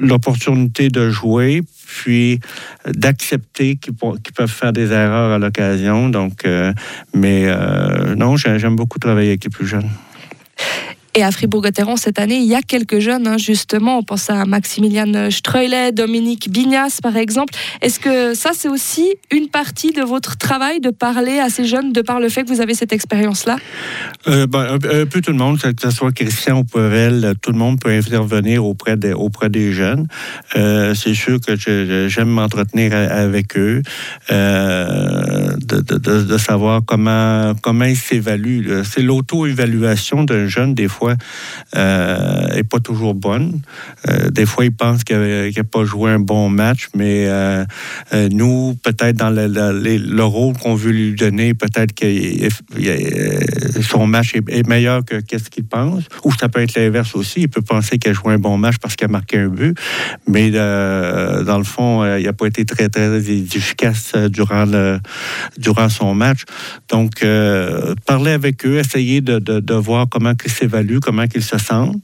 l'opportunité 0.00 0.88
de 0.88 1.10
jouer, 1.10 1.62
puis 1.86 2.40
d'accepter 2.86 3.76
qu'ils 3.76 3.94
peuvent 3.94 4.48
faire 4.48 4.72
des 4.72 4.92
erreurs 4.92 5.32
à 5.32 5.38
l'occasion. 5.38 6.08
Donc, 6.08 6.46
mais 7.14 7.46
non, 8.16 8.36
j'aime 8.36 8.76
beaucoup 8.76 8.98
travailler 8.98 9.30
avec 9.30 9.44
les 9.44 9.50
plus 9.50 9.66
jeunes. 9.66 9.90
Et 11.14 11.22
à 11.22 11.30
Fribourg-Gotteron, 11.30 11.96
cette 11.96 12.18
année, 12.18 12.36
il 12.36 12.46
y 12.46 12.54
a 12.54 12.62
quelques 12.62 12.98
jeunes, 12.98 13.26
hein, 13.26 13.36
justement. 13.36 13.98
On 13.98 14.02
pense 14.02 14.30
à 14.30 14.46
Maximilian 14.46 15.30
Streulet, 15.30 15.92
Dominique 15.92 16.50
Bignas, 16.50 17.00
par 17.02 17.18
exemple. 17.18 17.52
Est-ce 17.82 18.00
que 18.00 18.32
ça, 18.32 18.52
c'est 18.54 18.68
aussi 18.68 19.14
une 19.30 19.48
partie 19.48 19.92
de 19.92 20.00
votre 20.00 20.38
travail 20.38 20.80
de 20.80 20.88
parler 20.88 21.38
à 21.38 21.50
ces 21.50 21.66
jeunes 21.66 21.92
de 21.92 22.00
par 22.00 22.18
le 22.18 22.30
fait 22.30 22.44
que 22.44 22.48
vous 22.48 22.62
avez 22.62 22.72
cette 22.72 22.94
expérience-là? 22.94 23.56
Euh, 24.26 24.46
un, 24.54 24.78
peu 24.78 25.20
tout 25.20 25.32
le 25.32 25.36
monde, 25.36 25.58
que 25.58 25.82
ce 25.82 25.90
soit 25.90 26.12
Christian 26.12 26.60
ou 26.60 26.64
Pavel, 26.64 27.34
tout 27.42 27.52
le 27.52 27.58
monde 27.58 27.78
peut 27.78 27.90
intervenir 27.90 28.64
auprès, 28.64 28.96
des, 28.96 29.12
auprès 29.12 29.50
des 29.50 29.72
jeunes. 29.72 30.06
Euh, 30.56 30.94
c'est 30.94 31.14
sûr 31.14 31.38
que 31.40 31.56
j'aime 32.08 32.28
m'entretenir 32.28 32.94
avec 32.94 33.58
eux, 33.58 33.82
euh, 34.30 35.56
de, 35.56 35.80
de, 35.80 36.22
de, 36.22 36.38
savoir 36.38 36.80
comment, 36.86 37.52
comment 37.60 37.84
ils 37.84 37.96
s'évaluent. 37.96 38.82
C'est 38.84 39.02
l'auto-évaluation 39.02 40.24
d'un 40.24 40.46
jeune, 40.46 40.72
des 40.72 40.88
fois 40.88 41.01
fois, 41.02 41.16
euh, 41.76 42.62
pas 42.62 42.80
toujours 42.80 43.14
bonne. 43.14 43.60
Euh, 44.08 44.30
des 44.30 44.46
fois, 44.46 44.64
il 44.64 44.72
pense 44.72 45.04
qu'il 45.04 45.52
n'a 45.54 45.64
pas 45.64 45.84
joué 45.84 46.10
un 46.12 46.18
bon 46.18 46.48
match, 46.48 46.88
mais 46.94 47.26
euh, 47.26 47.64
euh, 48.12 48.28
nous, 48.30 48.74
peut-être 48.82 49.16
dans 49.16 49.30
le, 49.30 50.22
rôle 50.22 50.56
qu'on 50.56 50.74
veut 50.74 50.92
lui 50.92 51.14
donner, 51.14 51.54
peut-être 51.54 51.92
que 51.94 52.06
son 53.82 54.06
match 54.06 54.34
est, 54.34 54.66
meilleur 54.66 55.04
que 55.04 55.16
qu'est-ce 55.20 55.50
qu'il 55.50 55.64
pense. 55.64 56.04
Ou 56.24 56.32
ça 56.32 56.48
peut 56.48 56.60
être 56.60 56.74
l'inverse 56.76 57.14
aussi. 57.14 57.42
Il 57.42 57.48
peut 57.48 57.62
penser 57.62 57.98
qu'il 57.98 58.12
a 58.12 58.14
joué 58.14 58.34
un 58.34 58.38
bon 58.38 58.56
match 58.56 58.76
parce 58.80 58.96
qu'il 58.96 59.04
a 59.04 59.08
marqué 59.08 59.38
un 59.38 59.48
but, 59.48 59.76
mais 60.26 60.50
dans 60.50 61.58
le 61.58 61.64
fond, 61.64 62.04
il 62.16 62.24
n'a 62.24 62.32
pas 62.32 62.46
été 62.46 62.64
très, 62.64 62.88
très 62.88 63.18
efficace 63.18 64.14
durant, 64.30 64.66
durant 65.58 65.88
son 65.88 66.14
match. 66.14 66.44
Donc, 66.88 67.24
parler 68.06 68.30
avec 68.30 68.64
eux, 68.64 68.78
essayer 68.78 69.20
de, 69.20 69.38
de 69.38 69.74
voir 69.74 70.08
comment 70.08 70.32
ils 70.44 70.50
s'évaluent 70.50 70.91
comment 71.00 71.24
ils 71.34 71.42
se 71.42 71.58
sentent. 71.58 71.96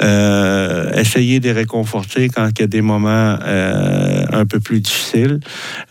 Euh, 0.00 0.92
essayer 0.92 1.40
de 1.40 1.46
les 1.46 1.52
réconforter 1.52 2.28
quand 2.28 2.48
il 2.56 2.60
y 2.60 2.64
a 2.64 2.68
des 2.68 2.82
moments 2.82 3.36
euh, 3.42 4.24
un 4.32 4.46
peu 4.46 4.60
plus 4.60 4.80
difficiles. 4.80 5.40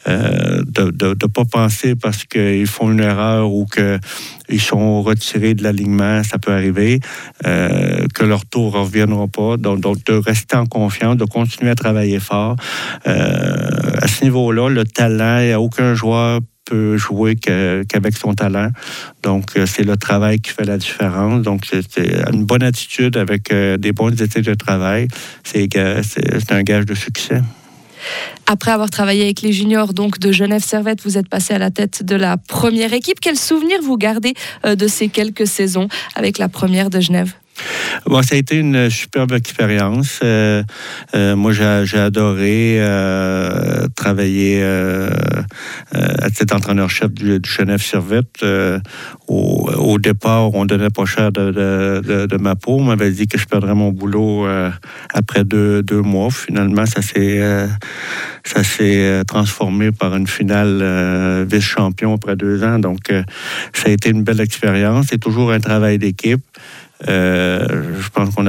Euh, 0.08 0.64
de 0.66 1.10
ne 1.10 1.28
pas 1.28 1.44
penser 1.46 1.96
parce 1.96 2.24
qu'ils 2.24 2.68
font 2.68 2.92
une 2.92 3.02
erreur 3.02 3.52
ou 3.52 3.66
qu'ils 3.66 4.62
sont 4.62 5.02
retirés 5.02 5.54
de 5.54 5.64
l'alignement, 5.64 6.24
ça 6.24 6.38
peut 6.38 6.52
arriver, 6.54 7.00
que 7.44 8.24
leur 8.24 8.46
tour 8.46 8.74
ne 8.74 8.80
reviendra 8.80 9.28
pas. 9.28 9.58
Donc, 9.58 9.82
donc, 9.82 10.04
de 10.06 10.14
rester 10.14 10.56
en 10.56 10.66
confiance, 10.66 11.18
de 11.18 11.26
continuer 11.26 11.72
à 11.72 11.76
travailler 11.76 12.20
fort. 12.20 12.56
à 13.06 14.08
ce 14.08 14.24
niveau-là, 14.24 14.70
le 14.70 14.86
talent, 14.86 15.40
il 15.40 15.48
n'y 15.48 15.52
a 15.52 15.60
aucun 15.60 15.94
joueur 15.94 16.40
peut 16.70 16.98
jouer 16.98 17.36
qu'avec 17.36 18.18
son 18.18 18.34
talent. 18.34 18.70
Donc, 19.24 19.58
euh, 19.58 19.66
c'est 19.66 19.84
le 19.84 19.98
travail 19.98 20.40
qui 20.40 20.52
fait 20.52 20.66
la 20.66 20.78
différence. 20.78 21.42
Donc, 21.42 21.66
c'est 21.66 22.30
une 22.32 22.46
bonne 22.46 22.64
attitude 22.64 23.18
avec 23.18 23.52
euh, 23.52 23.78
des 23.78 23.92
bonnes 23.92 24.22
études 24.22 24.46
de 24.46 24.54
travail. 24.54 25.08
C'est 25.44 25.68
un 26.52 26.64
gage 26.64 26.86
de 26.86 26.96
succès. 26.96 27.42
Après 28.46 28.72
avoir 28.72 28.90
travaillé 28.90 29.24
avec 29.24 29.42
les 29.42 29.52
juniors 29.52 29.94
donc 29.94 30.20
de 30.20 30.32
Genève 30.32 30.64
Servette, 30.64 31.02
vous 31.04 31.18
êtes 31.18 31.30
passé 31.30 31.54
à 31.54 31.58
la 31.58 31.72
tête 31.72 32.04
de 32.04 32.16
la 32.16 32.38
première 32.38 32.94
équipe. 32.94 33.20
Quel 33.20 33.38
souvenir 33.38 33.80
vous 33.82 33.98
gardez 33.98 34.34
euh, 34.66 34.76
de 34.76 34.88
ces 34.88 35.10
quelques 35.10 35.48
saisons 35.48 35.88
avec 36.16 36.38
la 36.38 36.48
première 36.48 36.90
de 36.90 37.00
Genève? 37.00 37.34
Bon, 38.06 38.22
ça 38.22 38.36
a 38.36 38.38
été 38.38 38.58
une 38.58 38.90
superbe 38.90 39.34
expérience. 39.34 40.20
Euh, 40.24 40.64
euh, 41.16 41.36
moi, 41.36 41.52
j'ai 41.52 42.00
adoré 42.00 42.78
euh, 42.80 43.88
travailler 43.96 44.64
à 45.94 46.30
cet 46.34 46.54
entraîneur-chef 46.54 47.12
du, 47.12 47.40
Genève 47.44 47.82
Servette. 47.82 48.46
Au, 49.28 49.98
départ, 50.00 50.54
on 50.54 50.66
donnait 50.66 50.90
pas 50.90 51.06
cher 51.06 51.32
de, 51.32 52.38
ma 52.40 52.56
peau. 52.56 52.78
On 52.78 52.84
m'avait 52.84 53.12
dit 53.12 53.28
que 53.28 53.38
je 53.38 53.46
perdrais 53.46 53.76
mon 53.76 53.92
boulot 53.92 54.48
après 55.14 55.44
deux, 55.44 55.84
deux, 55.84 56.02
mois. 56.02 56.30
Finalement, 56.32 56.86
ça 56.86 57.02
s'est 57.02 57.42
ça 58.44 58.64
s'est 58.64 59.24
transformé 59.28 59.92
par 59.92 60.16
une 60.16 60.28
finale 60.28 61.46
vice-champion 61.50 62.14
après 62.14 62.36
deux 62.36 62.64
ans. 62.64 62.80
Donc, 62.80 63.12
ça 63.74 63.90
a 63.90 63.90
été 63.90 64.10
une 64.10 64.24
belle 64.24 64.40
expérience. 64.40 65.08
C'est 65.10 65.20
toujours 65.20 65.52
un 65.52 65.60
travail 65.60 65.98
d'équipe. 65.98 66.42
Euh, 67.08 67.94
je 68.02 68.10
pense 68.10 68.34
qu'on 68.34 68.46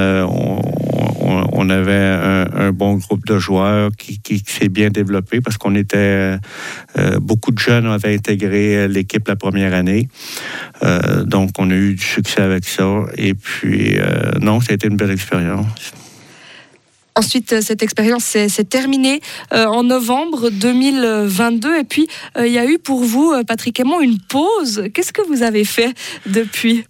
avait 1.71 1.93
un, 1.93 2.73
bon 2.73 2.95
groupe 2.95 3.27
de 3.27 3.39
joueurs 3.39 3.91
qui, 3.97 4.43
s'est 4.47 4.69
bien 4.69 4.89
développé 4.91 5.41
parce 5.41 5.59
qu'on 5.59 5.75
était 5.75 6.39
euh, 6.99 7.19
beaucoup 7.21 7.51
de 7.51 7.59
jeunes 7.59 7.87
avaient 7.87 8.15
intégré 8.15 8.89
l'équipe 8.89 9.29
la 9.29 9.37
première 9.37 9.75
année. 9.75 10.09
Euh, 10.83 11.25
donc, 11.25 11.51
on 11.59 11.71
a 11.71 11.75
eu 11.75 11.95
du 11.95 12.05
succès 12.05 12.41
avec 12.41 12.65
ça. 12.65 13.05
Et 13.17 13.35
puis, 13.35 13.97
non, 14.41 14.61
ça 14.61 14.73
a 14.73 14.75
été 14.75 14.89
une 14.89 14.97
belle 14.97 15.11
expérience. 15.11 15.93
Ensuite, 17.15 17.61
cette 17.61 17.83
expérience 17.83 18.25
s'est 18.25 18.65
terminée 18.65 19.21
en 19.51 19.83
novembre 19.83 20.51
2022. 20.51 21.81
Et 21.81 21.85
puis, 21.85 22.07
il 22.39 22.53
y 22.53 22.59
a 22.59 22.65
eu 22.65 22.79
pour 22.79 23.03
vous, 23.03 23.35
Patrick 23.47 23.81
Aymon, 23.81 24.01
une 24.01 24.19
pause. 24.21 24.85
Qu'est-ce 24.95 25.13
que 25.13 25.23
vous 25.27 25.43
avez 25.43 25.65
fait 25.65 25.93
depuis? 26.27 26.85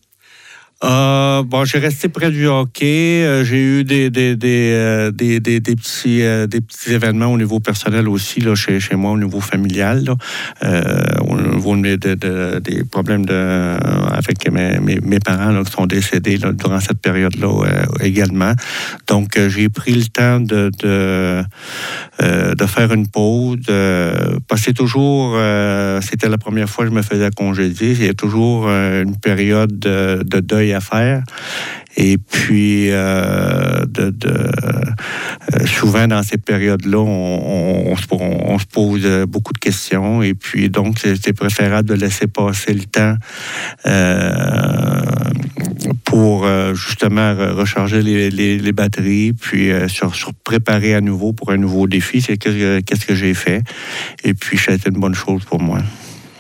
Euh, 0.85 1.43
bon, 1.43 1.65
j'ai 1.65 1.79
resté 1.81 2.09
près 2.09 2.31
du 2.31 2.47
hockey. 2.47 3.25
Euh, 3.25 3.43
j'ai 3.45 3.59
eu 3.59 3.85
des, 3.85 4.11
des, 4.11 4.37
des, 4.37 4.71
euh, 4.73 5.11
des, 5.11 5.41
petits, 5.41 6.23
des 6.49 6.61
petits 6.61 6.93
événements 6.93 7.27
au 7.27 7.37
niveau 7.37 7.59
personnel 7.59 8.09
aussi, 8.09 8.41
là, 8.41 8.55
chez, 8.55 8.79
chez 8.79 8.95
moi, 8.95 9.11
au 9.11 9.19
niveau 9.19 9.41
familial. 9.41 10.05
Là. 10.05 10.15
au 11.23 11.41
niveau 11.41 11.77
des 11.77 12.85
problèmes 12.91 13.27
de, 13.27 13.77
avec 14.13 14.49
mes, 14.51 14.79
mes, 14.79 15.19
parents 15.19 15.63
qui 15.65 15.73
sont 15.73 15.87
décédés 15.87 16.39
durant 16.39 16.79
cette 16.79 17.01
période-là 17.01 17.65
également. 18.01 18.53
Donc, 19.09 19.39
j'ai 19.49 19.69
pris 19.69 19.95
le 19.95 20.07
temps 20.07 20.39
de, 20.39 20.71
de, 20.81 21.43
de 22.55 22.67
faire 22.67 22.93
une 22.93 23.09
pause. 23.09 23.59
toujours, 24.77 25.37
c'était 26.03 26.29
la 26.29 26.39
première 26.39 26.69
fois 26.69 26.85
que 26.85 26.91
je 26.91 26.95
me 26.95 27.03
faisais 27.03 27.31
congédier. 27.35 27.93
Il 27.93 28.05
y 28.05 28.09
a 28.09 28.15
toujours 28.15 28.69
une 28.69 29.17
période 29.17 29.77
de, 29.79 30.23
de 30.25 30.41
à 30.75 30.81
faire. 30.81 31.23
Et 32.01 32.17
puis, 32.17 32.91
euh, 32.91 33.85
euh, 33.99 35.67
souvent 35.67 36.07
dans 36.07 36.23
ces 36.23 36.39
périodes-là, 36.39 36.99
on, 36.99 37.97
se 37.97 38.67
pose 38.67 39.27
beaucoup 39.27 39.53
de 39.53 39.59
questions. 39.59 40.23
Et 40.23 40.35
puis, 40.35 40.71
donc, 40.71 40.99
c'est 41.01 41.33
préférable 41.33 41.89
de 41.89 41.95
laisser 41.95 42.29
passer 42.29 42.73
le 42.73 42.85
temps 42.85 43.17
euh, 43.87 45.01
pour 46.05 46.47
justement 46.75 47.35
recharger 47.35 48.01
les, 48.01 48.73
batteries, 48.73 49.33
puis 49.33 49.71
sur, 49.89 50.13
préparer 50.45 50.95
à 50.95 51.01
nouveau 51.01 51.33
pour 51.33 51.51
un 51.51 51.57
nouveau 51.57 51.89
défi. 51.89 52.21
C'est 52.23 52.37
qu'est-ce 52.37 53.07
que 53.07 53.15
j'ai 53.17 53.35
fait. 53.35 53.63
Et 54.23 54.35
puis, 54.35 54.57
ça 54.57 54.71
a 54.71 54.75
été 54.77 54.89
une 54.91 55.01
bonne 55.01 55.17
chose 55.17 55.45
pour 55.45 55.61
moi. 55.61 55.81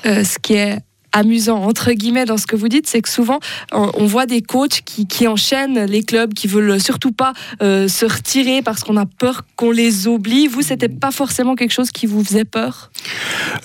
ce 0.05 0.39
qui 0.39 0.55
est 0.55 0.79
amusant 1.13 1.63
entre 1.63 1.93
guillemets 1.93 2.25
dans 2.25 2.37
ce 2.37 2.47
que 2.47 2.57
vous 2.57 2.69
dites, 2.69 2.87
c'est 2.87 3.03
que 3.03 3.09
souvent 3.09 3.39
on 3.73 4.07
voit 4.07 4.27
des 4.27 4.43
coachs 4.43 4.83
qui, 4.85 5.07
qui, 5.07 5.27
enchaînent 5.27 5.85
les 5.87 6.03
clubs, 6.03 6.33
qui 6.35 6.47
veulent 6.47 6.81
surtout 6.81 7.13
pas 7.13 7.33
euh, 7.63 7.89
se 7.89 8.05
retirer 8.05 8.63
parce 8.63 8.85
qu'on 8.85 8.97
a 8.97 9.07
peur 9.07 9.45
qu'on 9.57 9.71
les 9.71 10.07
oublie. 10.07 10.47
Vous, 10.47 10.63
c'était 10.63 10.89
pas 10.89 11.11
forcément 11.11 11.55
quelque 11.55 11.73
chose 11.73 11.91
qui 11.91 12.07
vous 12.07 12.25
faisait 12.25 12.45
peur? 12.45 12.91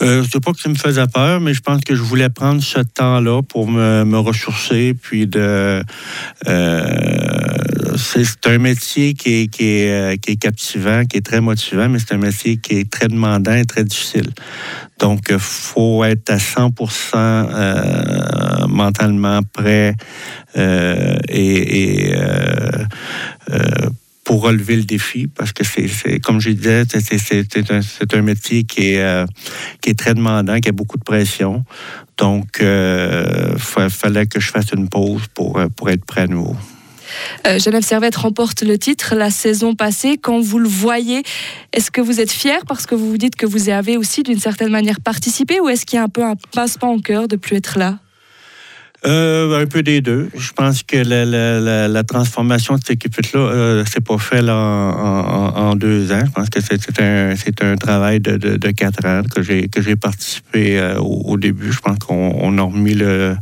Euh, 0.01 0.23
Je 0.23 0.29
sais 0.29 0.39
pas 0.39 0.51
que 0.51 0.59
ça 0.59 0.69
me 0.69 0.75
faisait 0.75 1.07
peur, 1.07 1.39
mais 1.39 1.53
je 1.53 1.61
pense 1.61 1.81
que 1.81 1.95
je 1.95 2.01
voulais 2.01 2.29
prendre 2.29 2.61
ce 2.61 2.79
temps-là 2.79 3.41
pour 3.43 3.69
me, 3.69 4.03
me, 4.03 4.17
ressourcer, 4.17 4.95
puis 4.99 5.27
de 5.27 5.83
euh, 6.47 7.43
c'est 7.97 8.47
un 8.47 8.57
métier 8.57 9.13
euh, 9.27 10.15
qui 10.17 10.31
est, 10.31 10.39
captivant, 10.39 11.05
qui 11.05 11.17
est 11.17 11.25
très 11.25 11.41
motivant, 11.41 11.89
mais 11.89 11.99
c'est 11.99 12.13
un 12.13 12.17
métier 12.17 12.57
qui 12.57 12.79
est 12.79 12.89
très 12.89 13.07
demandant 13.07 13.53
et 13.53 13.65
très 13.65 13.83
difficile. 13.83 14.29
Donc, 14.99 15.27
il 15.29 15.39
faut 15.39 16.03
être 16.03 16.29
à 16.29 16.37
100% 16.37 17.15
euh, 17.15 18.67
mentalement 18.67 19.41
prêt 19.53 19.95
euh, 20.57 21.17
pour 24.23 24.41
relever 24.43 24.77
le 24.77 24.83
défi, 24.83 25.27
parce 25.27 25.51
que 25.51 25.63
c'est, 25.65 26.19
comme 26.19 26.39
je 26.39 26.51
disais, 26.51 26.83
c'est, 26.87 28.13
un, 28.15 28.21
métier 28.21 28.63
qui 28.63 28.93
est, 28.93 29.25
qui 29.81 29.89
est 29.89 29.99
très 29.99 30.13
demandant, 30.13 30.59
qui 30.59 30.69
a 30.69 30.71
beaucoup 30.71 30.97
de 30.97 31.03
pression. 31.03 31.65
Donc, 32.17 32.59
il 32.61 33.89
fallait 33.89 34.27
que 34.27 34.39
je 34.39 34.49
fasse 34.49 34.71
une 34.75 34.87
pause 34.87 35.23
pour, 35.33 35.61
pour 35.75 35.89
être 35.89 36.05
prêt 36.05 36.21
à 36.21 36.27
nouveau. 36.27 36.55
Euh, 37.47 37.59
Genève 37.59 37.83
Servette 37.83 38.15
remporte 38.15 38.63
le 38.63 38.77
titre 38.77 39.15
la 39.15 39.29
saison 39.29 39.75
passée. 39.75 40.17
Quand 40.17 40.39
vous 40.39 40.59
le 40.59 40.69
voyez, 40.69 41.23
est-ce 41.71 41.91
que 41.91 42.01
vous 42.01 42.19
êtes 42.19 42.31
fier 42.31 42.59
parce 42.67 42.85
que 42.85 42.95
vous 42.95 43.09
vous 43.09 43.17
dites 43.17 43.35
que 43.35 43.45
vous 43.45 43.69
avez 43.69 43.97
aussi 43.97 44.23
d'une 44.23 44.39
certaine 44.39 44.69
manière 44.69 45.01
participé 45.01 45.59
ou 45.59 45.69
est-ce 45.69 45.85
qu'il 45.85 45.97
y 45.97 45.99
a 45.99 46.03
un 46.03 46.09
peu 46.09 46.23
un 46.23 46.35
passement 46.53 46.93
en 46.93 46.99
cœur 46.99 47.27
de 47.27 47.35
plus 47.35 47.57
être 47.57 47.77
là? 47.77 47.99
Euh, 49.05 49.61
un 49.61 49.65
peu 49.65 49.83
des 49.83 49.99
deux. 49.99 50.29
Je 50.37 50.53
pense 50.53 50.81
que 50.83 50.95
la, 50.95 52.03
transformation 52.03 52.75
de 52.75 52.79
cette 52.79 52.91
équipe-là 52.91 53.39
euh, 53.39 53.85
s'est 53.85 53.99
pas 53.99 54.17
fait 54.17 54.41
en, 54.49 55.75
deux 55.75 56.11
ans. 56.13 56.21
Je 56.25 56.31
pense 56.31 56.49
que 56.49 56.59
c'est 56.61 57.01
un, 57.01 57.33
un 57.71 57.75
travail 57.75 58.21
de, 58.21 58.37
de, 58.37 58.71
quatre 58.71 59.05
ans 59.05 59.21
que 59.23 59.41
j'ai 59.41 59.95
participé 59.97 60.79
euh, 60.79 60.99
au, 60.99 61.37
début. 61.37 61.73
Je 61.73 61.79
pense 61.79 61.97
qu'on 61.99 62.57
a 62.57 62.61
remis 62.61 62.93
le, 62.93 63.35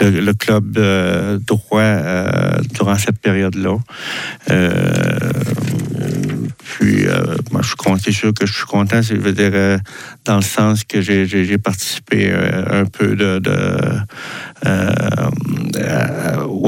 le, 0.00 0.32
club 0.32 0.78
droit 1.46 2.00
durant 2.74 2.96
cette 2.96 3.18
période-là. 3.18 3.76
Puis, 6.78 7.06
moi, 7.50 7.62
je 7.62 8.02
suis 8.02 8.12
sûr 8.12 8.32
que 8.32 8.46
je 8.46 8.52
suis 8.52 8.66
content. 8.66 9.00
Dire, 9.00 9.80
dans 10.24 10.36
le 10.36 10.42
sens 10.42 10.84
que 10.84 11.00
j'ai 11.00 11.58
participé 11.58 12.32
un 12.32 12.84
peu 12.84 13.16
de, 13.16 13.40
euh, 14.66 14.90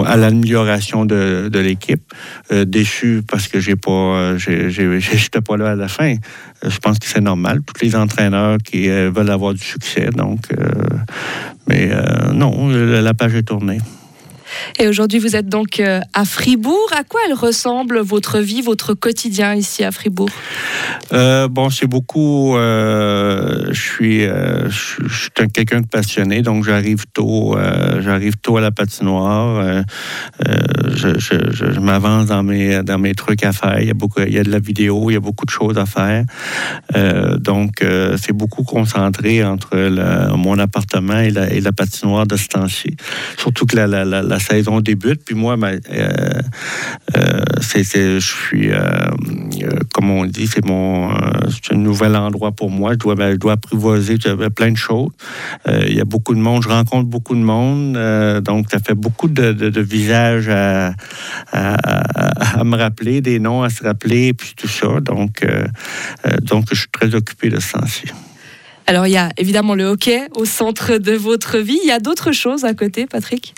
à 0.07 0.17
l'amélioration 0.17 1.05
de, 1.05 1.59
l'équipe. 1.59 2.03
Euh, 2.53 2.65
déçu 2.65 3.23
parce 3.27 3.49
que 3.49 3.61
j'ai 3.61 3.77
pas, 3.77 3.91
euh, 3.91 4.39
j'étais 4.39 5.41
pas 5.41 5.57
là 5.57 5.71
à 5.71 5.75
la 5.75 5.89
fin. 5.89 6.15
je 6.67 6.79
pense 6.79 6.99
que 6.99 7.07
c'est 7.07 7.21
normal. 7.21 7.61
Tous 7.63 7.85
les 7.85 7.97
entraîneurs 7.97 8.59
qui 8.59 8.89
veulent 8.89 9.31
avoir 9.31 9.55
du 9.55 9.63
succès, 9.63 10.11
donc. 10.15 10.41
mais 11.69 11.91
non, 12.35 12.69
la 12.69 13.15
page 13.15 13.35
est 13.35 13.43
tournée. 13.43 13.79
Et 14.79 14.89
aujourd'hui, 14.89 15.19
vous 15.19 15.37
êtes 15.37 15.49
donc 15.49 15.81
euh, 15.81 16.01
à 16.15 16.25
Fribourg. 16.25 16.91
À 16.97 17.05
quoi 17.05 17.21
elle 17.27 17.35
ressemble 17.35 17.99
votre 18.01 18.39
vie, 18.39 18.63
votre 18.63 18.95
quotidien 18.95 19.55
ici 19.55 19.85
à 19.85 19.93
Fribourg? 19.93 20.31
Euh, 21.13 21.49
Bon, 21.49 21.71
c'est 21.71 21.87
beaucoup. 21.87 22.57
Euh, 22.57 23.67
je 23.71 23.81
suis, 23.81 24.21
je 24.23 24.69
suis 25.09 25.31
quelqu'un 25.53 25.81
de 25.81 25.87
passionné, 25.87 26.43
donc 26.43 26.65
j'arrive 26.65 27.05
tôt. 27.13 27.57
j'arrive 28.01 28.37
tôt 28.37 28.57
à 28.57 28.61
la 28.61 28.71
patinoire. 28.71 29.83
je, 30.41 31.81
m'avance 31.81 32.27
dans 32.27 32.43
mes 32.43 32.83
dans 32.83 32.99
mes 32.99 33.15
trucs 33.15 33.45
à 33.45 33.53
faire. 33.53 33.81
Il 33.81 33.89
y 33.89 33.91
a 33.91 33.95
beaucoup, 33.95 34.21
il 34.21 34.33
y 34.35 34.39
a 34.39 34.45
de 34.45 34.51
la 34.51 34.59
vidéo, 34.59 35.11
il 35.11 35.15
y 35.15 35.17
a 35.17 35.21
beaucoup 35.21 35.47
de 35.47 35.51
choses 35.51 35.79
à 35.79 35.87
faire. 35.87 36.25
donc, 37.39 37.85
c'est 38.23 38.33
beaucoup 38.33 38.63
concentré 38.63 39.43
entre 39.45 39.77
mon 40.37 40.59
appartement 40.59 41.19
et 41.19 41.31
la, 41.31 41.53
et 41.53 41.61
patinoire 41.73 42.27
de 42.27 42.37
ce 42.37 42.49
temps-ci. 42.49 42.97
Surtout 43.39 43.67
que 43.67 43.77
la, 43.77 43.87
la, 43.87 44.05
la 44.05 44.39
saison 44.51 44.81
débute. 44.81 45.23
Puis 45.25 45.35
moi, 45.35 45.57
ben, 45.57 45.81
euh, 45.91 46.09
euh, 47.17 47.41
c'est, 47.61 47.85
je 47.85 48.19
suis, 48.19 48.71
euh, 48.71 48.81
comme 49.95 50.11
on 50.11 50.27
dit, 50.27 50.47
c'est 50.47 50.65
mon, 50.65 51.11
un 51.11 51.77
nouvel 51.77 52.17
endroit 52.17 52.53
pour 52.53 52.71
moi. 52.71 52.93
Je 52.93 52.99
dois, 52.99 53.15
ben, 53.15 53.33
je 53.33 53.37
dois 53.37 53.53
apprivoiser 53.53 54.17
plein 54.55 54.73
de 54.73 54.77
choses. 54.77 55.11
Il 55.67 55.95
y 55.95 56.01
a 56.01 56.05
beaucoup 56.05 56.35
de 56.35 56.41
monde, 56.41 56.63
je 56.63 56.69
rencontre 56.69 57.09
beaucoup 57.09 57.35
de 57.35 57.41
monde, 57.41 57.99
donc 58.43 58.67
ça 58.71 58.79
fait 58.79 58.95
beaucoup 58.95 59.29
de, 59.29 59.81
visages 59.81 60.49
à, 60.49 60.95
me 62.65 62.77
rappeler, 62.77 63.21
des 63.21 63.39
noms 63.39 63.63
à 63.63 63.71
se 63.71 63.83
rappeler, 63.83 64.33
puis 64.35 64.55
tout 64.57 64.69
ça. 64.69 65.01
Donc, 65.01 65.47
donc 66.43 66.67
je 66.71 66.81
suis 66.81 66.91
très 66.91 67.15
occupé 67.15 67.49
de 67.51 67.61
ce 67.61 67.69
sens-ci. 67.69 68.07
Alors 68.87 69.07
il 69.07 69.13
y 69.13 69.17
a 69.17 69.31
évidemment 69.37 69.77
le 69.77 69.85
hockey 69.85 70.27
au 70.35 70.45
centre 70.45 70.99
de 70.99 71.13
votre 71.13 71.59
vie. 71.59 71.79
Il 71.85 71.89
y 71.89 71.93
a 71.93 72.01
d'autres 72.01 72.33
choses 72.33 72.65
à 72.65 72.75
côté, 72.75 73.07
Patrick? 73.07 73.55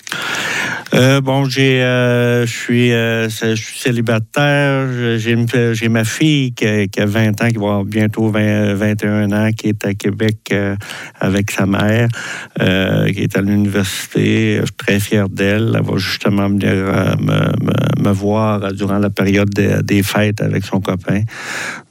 Euh, 0.93 1.21
bon, 1.21 1.45
j'ai, 1.45 1.81
euh, 1.81 2.45
je 2.45 2.51
suis, 2.51 2.93
euh, 2.93 3.27
je 3.27 3.55
suis 3.55 3.79
célibataire. 3.79 4.87
J'ai, 5.17 5.89
ma 5.89 6.03
fille 6.03 6.53
qui 6.53 6.67
a, 6.67 6.87
qui 6.87 7.01
a, 7.01 7.05
20 7.05 7.41
ans, 7.41 7.47
qui 7.47 7.55
va 7.55 7.61
avoir 7.61 7.83
bientôt 7.83 8.29
21 8.29 9.31
ans, 9.31 9.49
qui 9.51 9.69
est 9.69 9.85
à 9.85 9.93
Québec 9.95 10.53
avec 11.19 11.51
sa 11.51 11.65
mère, 11.65 12.09
qui 12.59 13.19
est 13.21 13.35
à 13.35 13.41
l'université. 13.41 14.57
Je 14.61 14.65
suis 14.65 14.75
très 14.75 14.99
fier 14.99 15.29
d'elle. 15.29 15.73
Elle 15.75 15.83
va 15.83 15.97
justement 15.97 16.47
venir 16.47 16.73
me, 17.19 18.03
me, 18.03 18.11
voir 18.11 18.71
durant 18.73 18.99
la 18.99 19.09
période 19.09 19.49
des, 19.49 20.03
fêtes 20.03 20.41
avec 20.41 20.63
son 20.63 20.79
copain. 20.79 21.21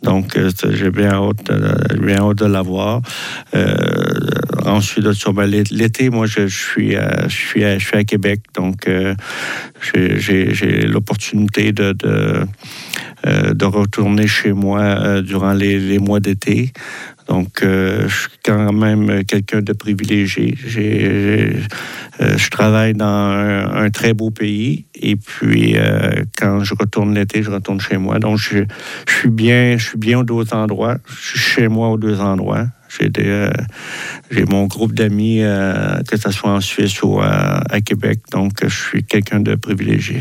Donc, 0.02 0.38
j'ai 0.70 0.90
bien 0.90 1.12
hâte, 1.12 1.50
bien 2.00 2.18
hâte 2.18 2.38
de 2.38 2.46
la 2.46 2.62
voir. 2.62 3.02
Ensuite, 4.64 5.06
l'été, 5.70 6.10
moi, 6.10 6.26
je, 6.26 6.46
suis, 6.46 6.92
je 6.92 7.28
suis, 7.28 7.60
je 7.62 7.78
suis 7.78 7.96
à 7.96 8.04
Québec. 8.04 8.40
Donc, 8.54 8.88
euh, 8.88 9.14
j'ai 10.18 10.86
l'opportunité 10.86 11.72
de, 11.72 11.94
euh, 12.04 13.54
de, 13.54 13.64
retourner 13.64 14.26
chez 14.26 14.52
moi 14.52 14.80
euh, 14.80 15.22
durant 15.22 15.52
les, 15.52 15.98
mois 15.98 16.20
d'été. 16.20 16.72
Donc, 17.28 17.62
je 17.62 18.08
suis 18.08 18.38
quand 18.44 18.72
même 18.72 19.24
quelqu'un 19.24 19.62
de 19.62 19.72
privilégié. 19.72 20.54
je 20.58 22.50
travaille 22.50 22.94
dans 22.94 23.06
un, 23.06 23.90
très 23.90 24.12
beau 24.12 24.30
pays 24.30 24.84
et 24.94 25.16
puis 25.16 25.76
quand 26.36 26.64
je 26.64 26.74
retourne 26.78 27.14
l'été, 27.14 27.42
je 27.42 27.50
retourne 27.50 27.80
chez 27.80 27.96
moi. 27.96 28.18
Donc, 28.18 28.38
je, 28.38 28.64
suis 29.06 29.30
bien, 29.30 29.78
je 29.78 29.88
suis 29.88 29.98
bien 29.98 30.18
aux 30.18 30.24
deux 30.24 30.52
endroits. 30.52 30.98
Je 31.06 31.28
suis 31.28 31.38
chez 31.38 31.68
moi 31.68 31.90
aux 31.90 31.96
deux 31.96 32.20
endroits. 32.20 32.66
Euh, 33.00 33.50
j'ai 34.30 34.44
mon 34.44 34.66
groupe 34.66 34.94
d'amis, 34.94 35.42
euh, 35.42 36.02
que 36.08 36.16
ce 36.16 36.30
soit 36.30 36.50
en 36.50 36.60
Suisse 36.60 37.02
ou 37.02 37.20
à, 37.20 37.80
Québec, 37.84 38.20
donc 38.30 38.52
je 38.62 38.74
suis 38.74 39.04
quelqu'un 39.04 39.40
de 39.40 39.54
privilégié. 39.54 40.20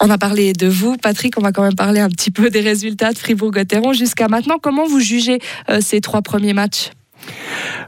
On 0.00 0.10
a 0.10 0.18
parlé 0.18 0.52
de 0.52 0.66
vous, 0.66 0.96
Patrick. 0.96 1.38
On 1.38 1.42
va 1.42 1.52
quand 1.52 1.62
même 1.62 1.76
parler 1.76 2.00
un 2.00 2.08
petit 2.08 2.30
peu 2.30 2.50
des 2.50 2.60
résultats 2.60 3.12
de 3.12 3.18
Fribourg-Gotteron 3.18 3.92
jusqu'à 3.92 4.28
maintenant. 4.28 4.58
Comment 4.60 4.86
vous 4.86 5.00
jugez 5.00 5.38
euh, 5.68 5.80
ces 5.80 6.00
trois 6.00 6.22
premiers 6.22 6.54
matchs? 6.54 6.90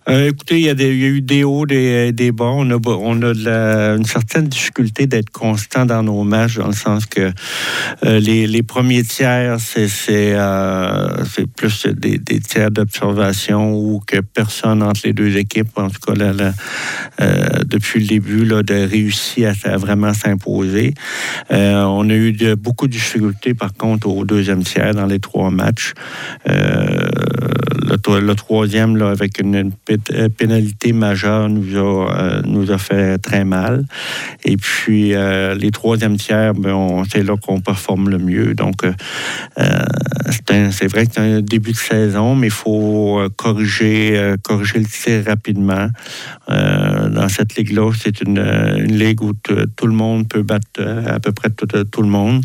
Euh, 0.08 0.28
écoutez, 0.28 0.60
il 0.60 0.66
y, 0.66 0.68
a 0.68 0.74
eu 0.74 1.22
des 1.22 1.44
hauts, 1.44 1.64
des, 1.64 2.12
des 2.12 2.30
bas. 2.30 2.44
On 2.44 2.70
a, 2.70 3.96
une 3.96 4.04
certaine 4.04 4.48
difficulté 4.48 5.06
d'être 5.06 5.30
constant 5.30 5.86
dans 5.86 6.02
nos 6.02 6.24
matchs, 6.24 6.56
dans 6.56 6.66
le 6.66 6.74
sens 6.74 7.06
que 7.06 7.32
euh, 8.04 8.20
les, 8.20 8.62
premiers 8.62 9.02
tiers, 9.02 9.56
c'est 9.58 9.88
euh, 10.34 11.24
plus 11.56 11.86
des, 11.86 12.18
tiers 12.40 12.70
d'observation 12.70 13.74
ou 13.74 14.02
que 14.06 14.20
personne 14.20 14.82
entre 14.82 15.00
les 15.04 15.14
deux 15.14 15.36
équipes, 15.38 15.76
en 15.76 15.88
tout 15.88 16.00
cas 16.00 16.12
depuis 17.64 18.00
le 18.00 18.06
début, 18.06 18.44
là, 18.44 18.62
de 18.62 18.74
réussir 18.74 19.54
à, 19.64 19.76
vraiment 19.78 20.12
s'imposer. 20.12 20.92
on 21.50 22.10
a 22.10 22.14
eu 22.14 22.56
beaucoup 22.56 22.88
de 22.88 22.92
difficultés, 22.92 23.54
par 23.54 23.72
contre, 23.72 24.06
au 24.08 24.24
deuxième 24.24 24.62
tiers 24.64 24.94
dans 24.94 25.06
les 25.06 25.18
trois 25.18 25.50
matchs 25.50 25.94
le, 27.84 28.34
troisième, 28.34 28.96
là, 28.96 29.10
avec 29.10 29.40
une, 29.40 29.72
euh, 29.90 30.28
pénalité 30.28 30.92
majeure, 30.92 31.48
nous 31.48 31.76
a, 31.76 32.10
euh, 32.20 32.42
nous 32.44 32.70
a 32.70 32.78
fait 32.78 33.18
très 33.18 33.44
mal. 33.44 33.84
Et 34.44 34.56
puis, 34.56 35.14
euh, 35.14 35.54
les 35.54 35.70
troisièmes 35.70 36.16
tiers, 36.16 36.54
ben, 36.54 37.02
c'est 37.10 37.22
là 37.22 37.36
qu'on 37.36 37.60
performe 37.60 38.08
le 38.08 38.18
mieux. 38.18 38.54
Donc, 38.54 38.82
c'est 39.56 40.86
vrai 40.86 41.06
que 41.06 41.12
c'est 41.14 41.20
un 41.20 41.40
début 41.40 41.72
de 41.72 41.76
saison, 41.76 42.34
mais 42.34 42.48
il 42.48 42.52
faut 42.52 43.20
corriger, 43.36 44.34
corriger 44.42 44.78
le 44.78 44.86
tir 44.86 45.24
rapidement. 45.26 45.88
dans 46.48 47.28
cette 47.28 47.56
ligue-là, 47.56 47.90
c'est 47.98 48.20
une, 48.20 48.42
ligue 48.84 49.22
où 49.22 49.32
tout 49.34 49.86
le 49.86 49.94
monde 49.94 50.28
peut 50.28 50.42
battre 50.42 50.82
à 51.06 51.20
peu 51.20 51.32
près 51.32 51.50
tout, 51.50 51.66
tout 51.66 52.02
le 52.02 52.08
monde. 52.08 52.42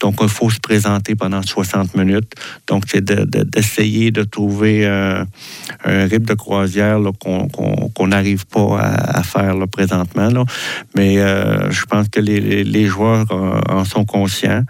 Donc, 0.00 0.16
il 0.20 0.28
faut 0.28 0.50
se 0.50 0.60
présenter 0.60 1.14
pendant 1.14 1.42
60 1.42 1.94
minutes. 1.96 2.32
Donc, 2.66 2.84
c'est 2.86 3.04
d'essayer 3.04 4.10
de, 4.10 4.22
trouver 4.22 4.81
un, 4.86 5.26
rythme 5.84 6.26
de 6.26 6.34
croisière 6.34 6.98
qu'on 7.18 8.06
n'arrive 8.06 8.46
pas 8.46 8.78
à, 8.78 9.22
faire 9.22 9.54
présentement. 9.70 10.44
Mais 10.94 11.18
euh, 11.18 11.70
je 11.70 11.84
pense 11.84 12.08
que 12.08 12.20
les, 12.20 12.86
joueurs 12.86 13.26
en 13.68 13.84
sont 13.84 14.04
conscients. 14.04 14.64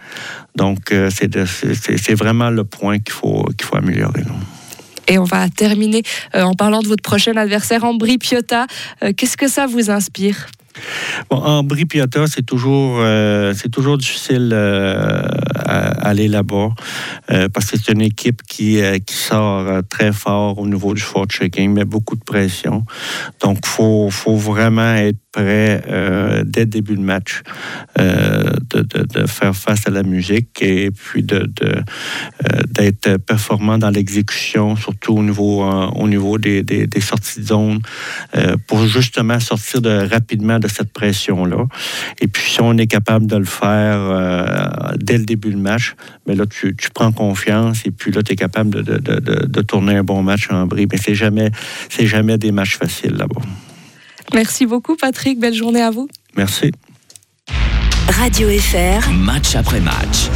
Donc, 0.57 0.92
euh, 0.92 1.11
c'est 1.11 2.14
vraiment 2.14 2.51
le 2.51 2.64
point 2.64 2.98
qu'il 2.98 3.12
faut, 3.12 3.44
qu'il 3.57 3.66
faut 3.66 3.77
améliorer. 3.77 4.22
Et 5.09 5.18
on 5.18 5.25
va 5.25 5.48
terminer 5.48 6.03
euh, 6.35 6.42
en 6.42 6.55
parlant 6.55 6.81
de 6.81 6.88
votre 6.88 7.03
prochain 7.03 7.37
adversaire, 7.37 7.85
Ambri 7.85 8.18
Piotta. 8.18 8.66
Qu'est-ce 9.16 9.37
que 9.37 9.48
ça 9.48 9.66
vous 9.66 9.90
inspire? 9.90 10.46
Bon, 11.30 11.37
en 11.37 11.64
Piata, 11.64 12.26
c'est 12.26 12.44
toujours, 12.44 12.98
euh, 13.00 13.54
toujours 13.70 13.98
difficile 13.98 14.50
euh, 14.52 15.22
aller 15.66 16.28
là-bas 16.28 16.70
euh, 17.30 17.48
parce 17.48 17.70
que 17.70 17.78
c'est 17.78 17.92
une 17.92 18.02
équipe 18.02 18.42
qui, 18.42 18.80
qui 19.06 19.14
sort 19.14 19.82
très 19.88 20.12
fort 20.12 20.58
au 20.58 20.66
niveau 20.66 20.94
du 20.94 21.02
checking, 21.28 21.72
mais 21.72 21.85
beaucoup 21.85 22.16
de 22.16 22.24
pression. 22.24 22.85
Donc, 23.40 23.58
il 23.62 23.68
faut, 23.68 24.11
faut 24.11 24.37
vraiment 24.37 24.94
être 24.94 25.18
prêt 25.32 25.82
euh, 25.88 26.44
dès 26.44 26.61
le 26.61 26.66
début 26.66 26.94
de 26.94 27.00
match 27.00 27.42
euh, 27.98 28.52
de, 28.70 29.26
faire 29.26 29.56
face 29.56 29.87
à 29.87 29.90
la 29.90 30.02
musique 30.02 30.61
et 30.61 30.90
puis 30.90 31.22
de, 31.22 31.50
euh, 31.64 31.80
d'être 32.68 33.16
performant 33.16 33.78
dans 33.78 33.90
l'exécution, 33.90 34.76
surtout 34.76 35.14
au 35.14 35.22
niveau, 35.22 35.64
au 35.64 36.08
niveau 36.08 36.38
des, 36.38 36.87
sorties 37.00 37.40
de 37.40 37.46
zone, 37.46 37.80
pour 38.66 38.87
justement 38.87 39.40
sortir 39.40 39.80
de, 39.80 40.06
rapidement 40.11 40.58
de 40.62 40.68
cette 40.68 40.92
pression-là. 40.92 41.66
Et 42.20 42.29
puis, 42.29 42.53
si 42.53 42.61
on 42.61 42.77
est 42.79 42.87
capable 42.87 43.27
de 43.27 43.37
le 43.37 43.44
faire 43.44 44.94
dès 44.96 45.18
le 45.18 45.25
début 45.25 45.51
de 45.51 45.59
match, 45.59 45.94
mais 46.27 46.35
là, 46.35 46.46
tu, 46.46 46.75
tu 46.77 46.90
prends 46.90 47.12
confiance 47.12 47.85
et 47.85 47.90
puis 47.90 48.12
là, 48.12 48.22
tu 48.22 48.33
es 48.33 48.37
capable 48.37 48.70
de, 48.70 48.98
de, 48.98 49.62
tourner 49.62 49.96
un 49.96 50.05
bon 50.05 50.22
match 50.22 50.48
en 50.51 50.66
bris. 50.66 50.87
Mais 50.90 50.98
c'est 50.98 51.14
jamais, 51.14 51.51
c'est 51.88 52.07
jamais 52.07 52.38
des 52.38 52.53
matchs 52.53 52.79
faciles 52.79 53.14
là-bas. 53.14 53.42
Merci 54.35 54.66
beaucoup 54.66 54.96
Patrick, 54.96 55.38
belle 55.38 55.55
journée 55.55 55.83
à 55.83 55.90
vous. 55.90 56.09
Merci. 56.37 56.72
Radio 58.09 58.48
FR. 58.48 59.11
Match 59.11 59.55
après 59.55 59.81
match. 59.81 60.29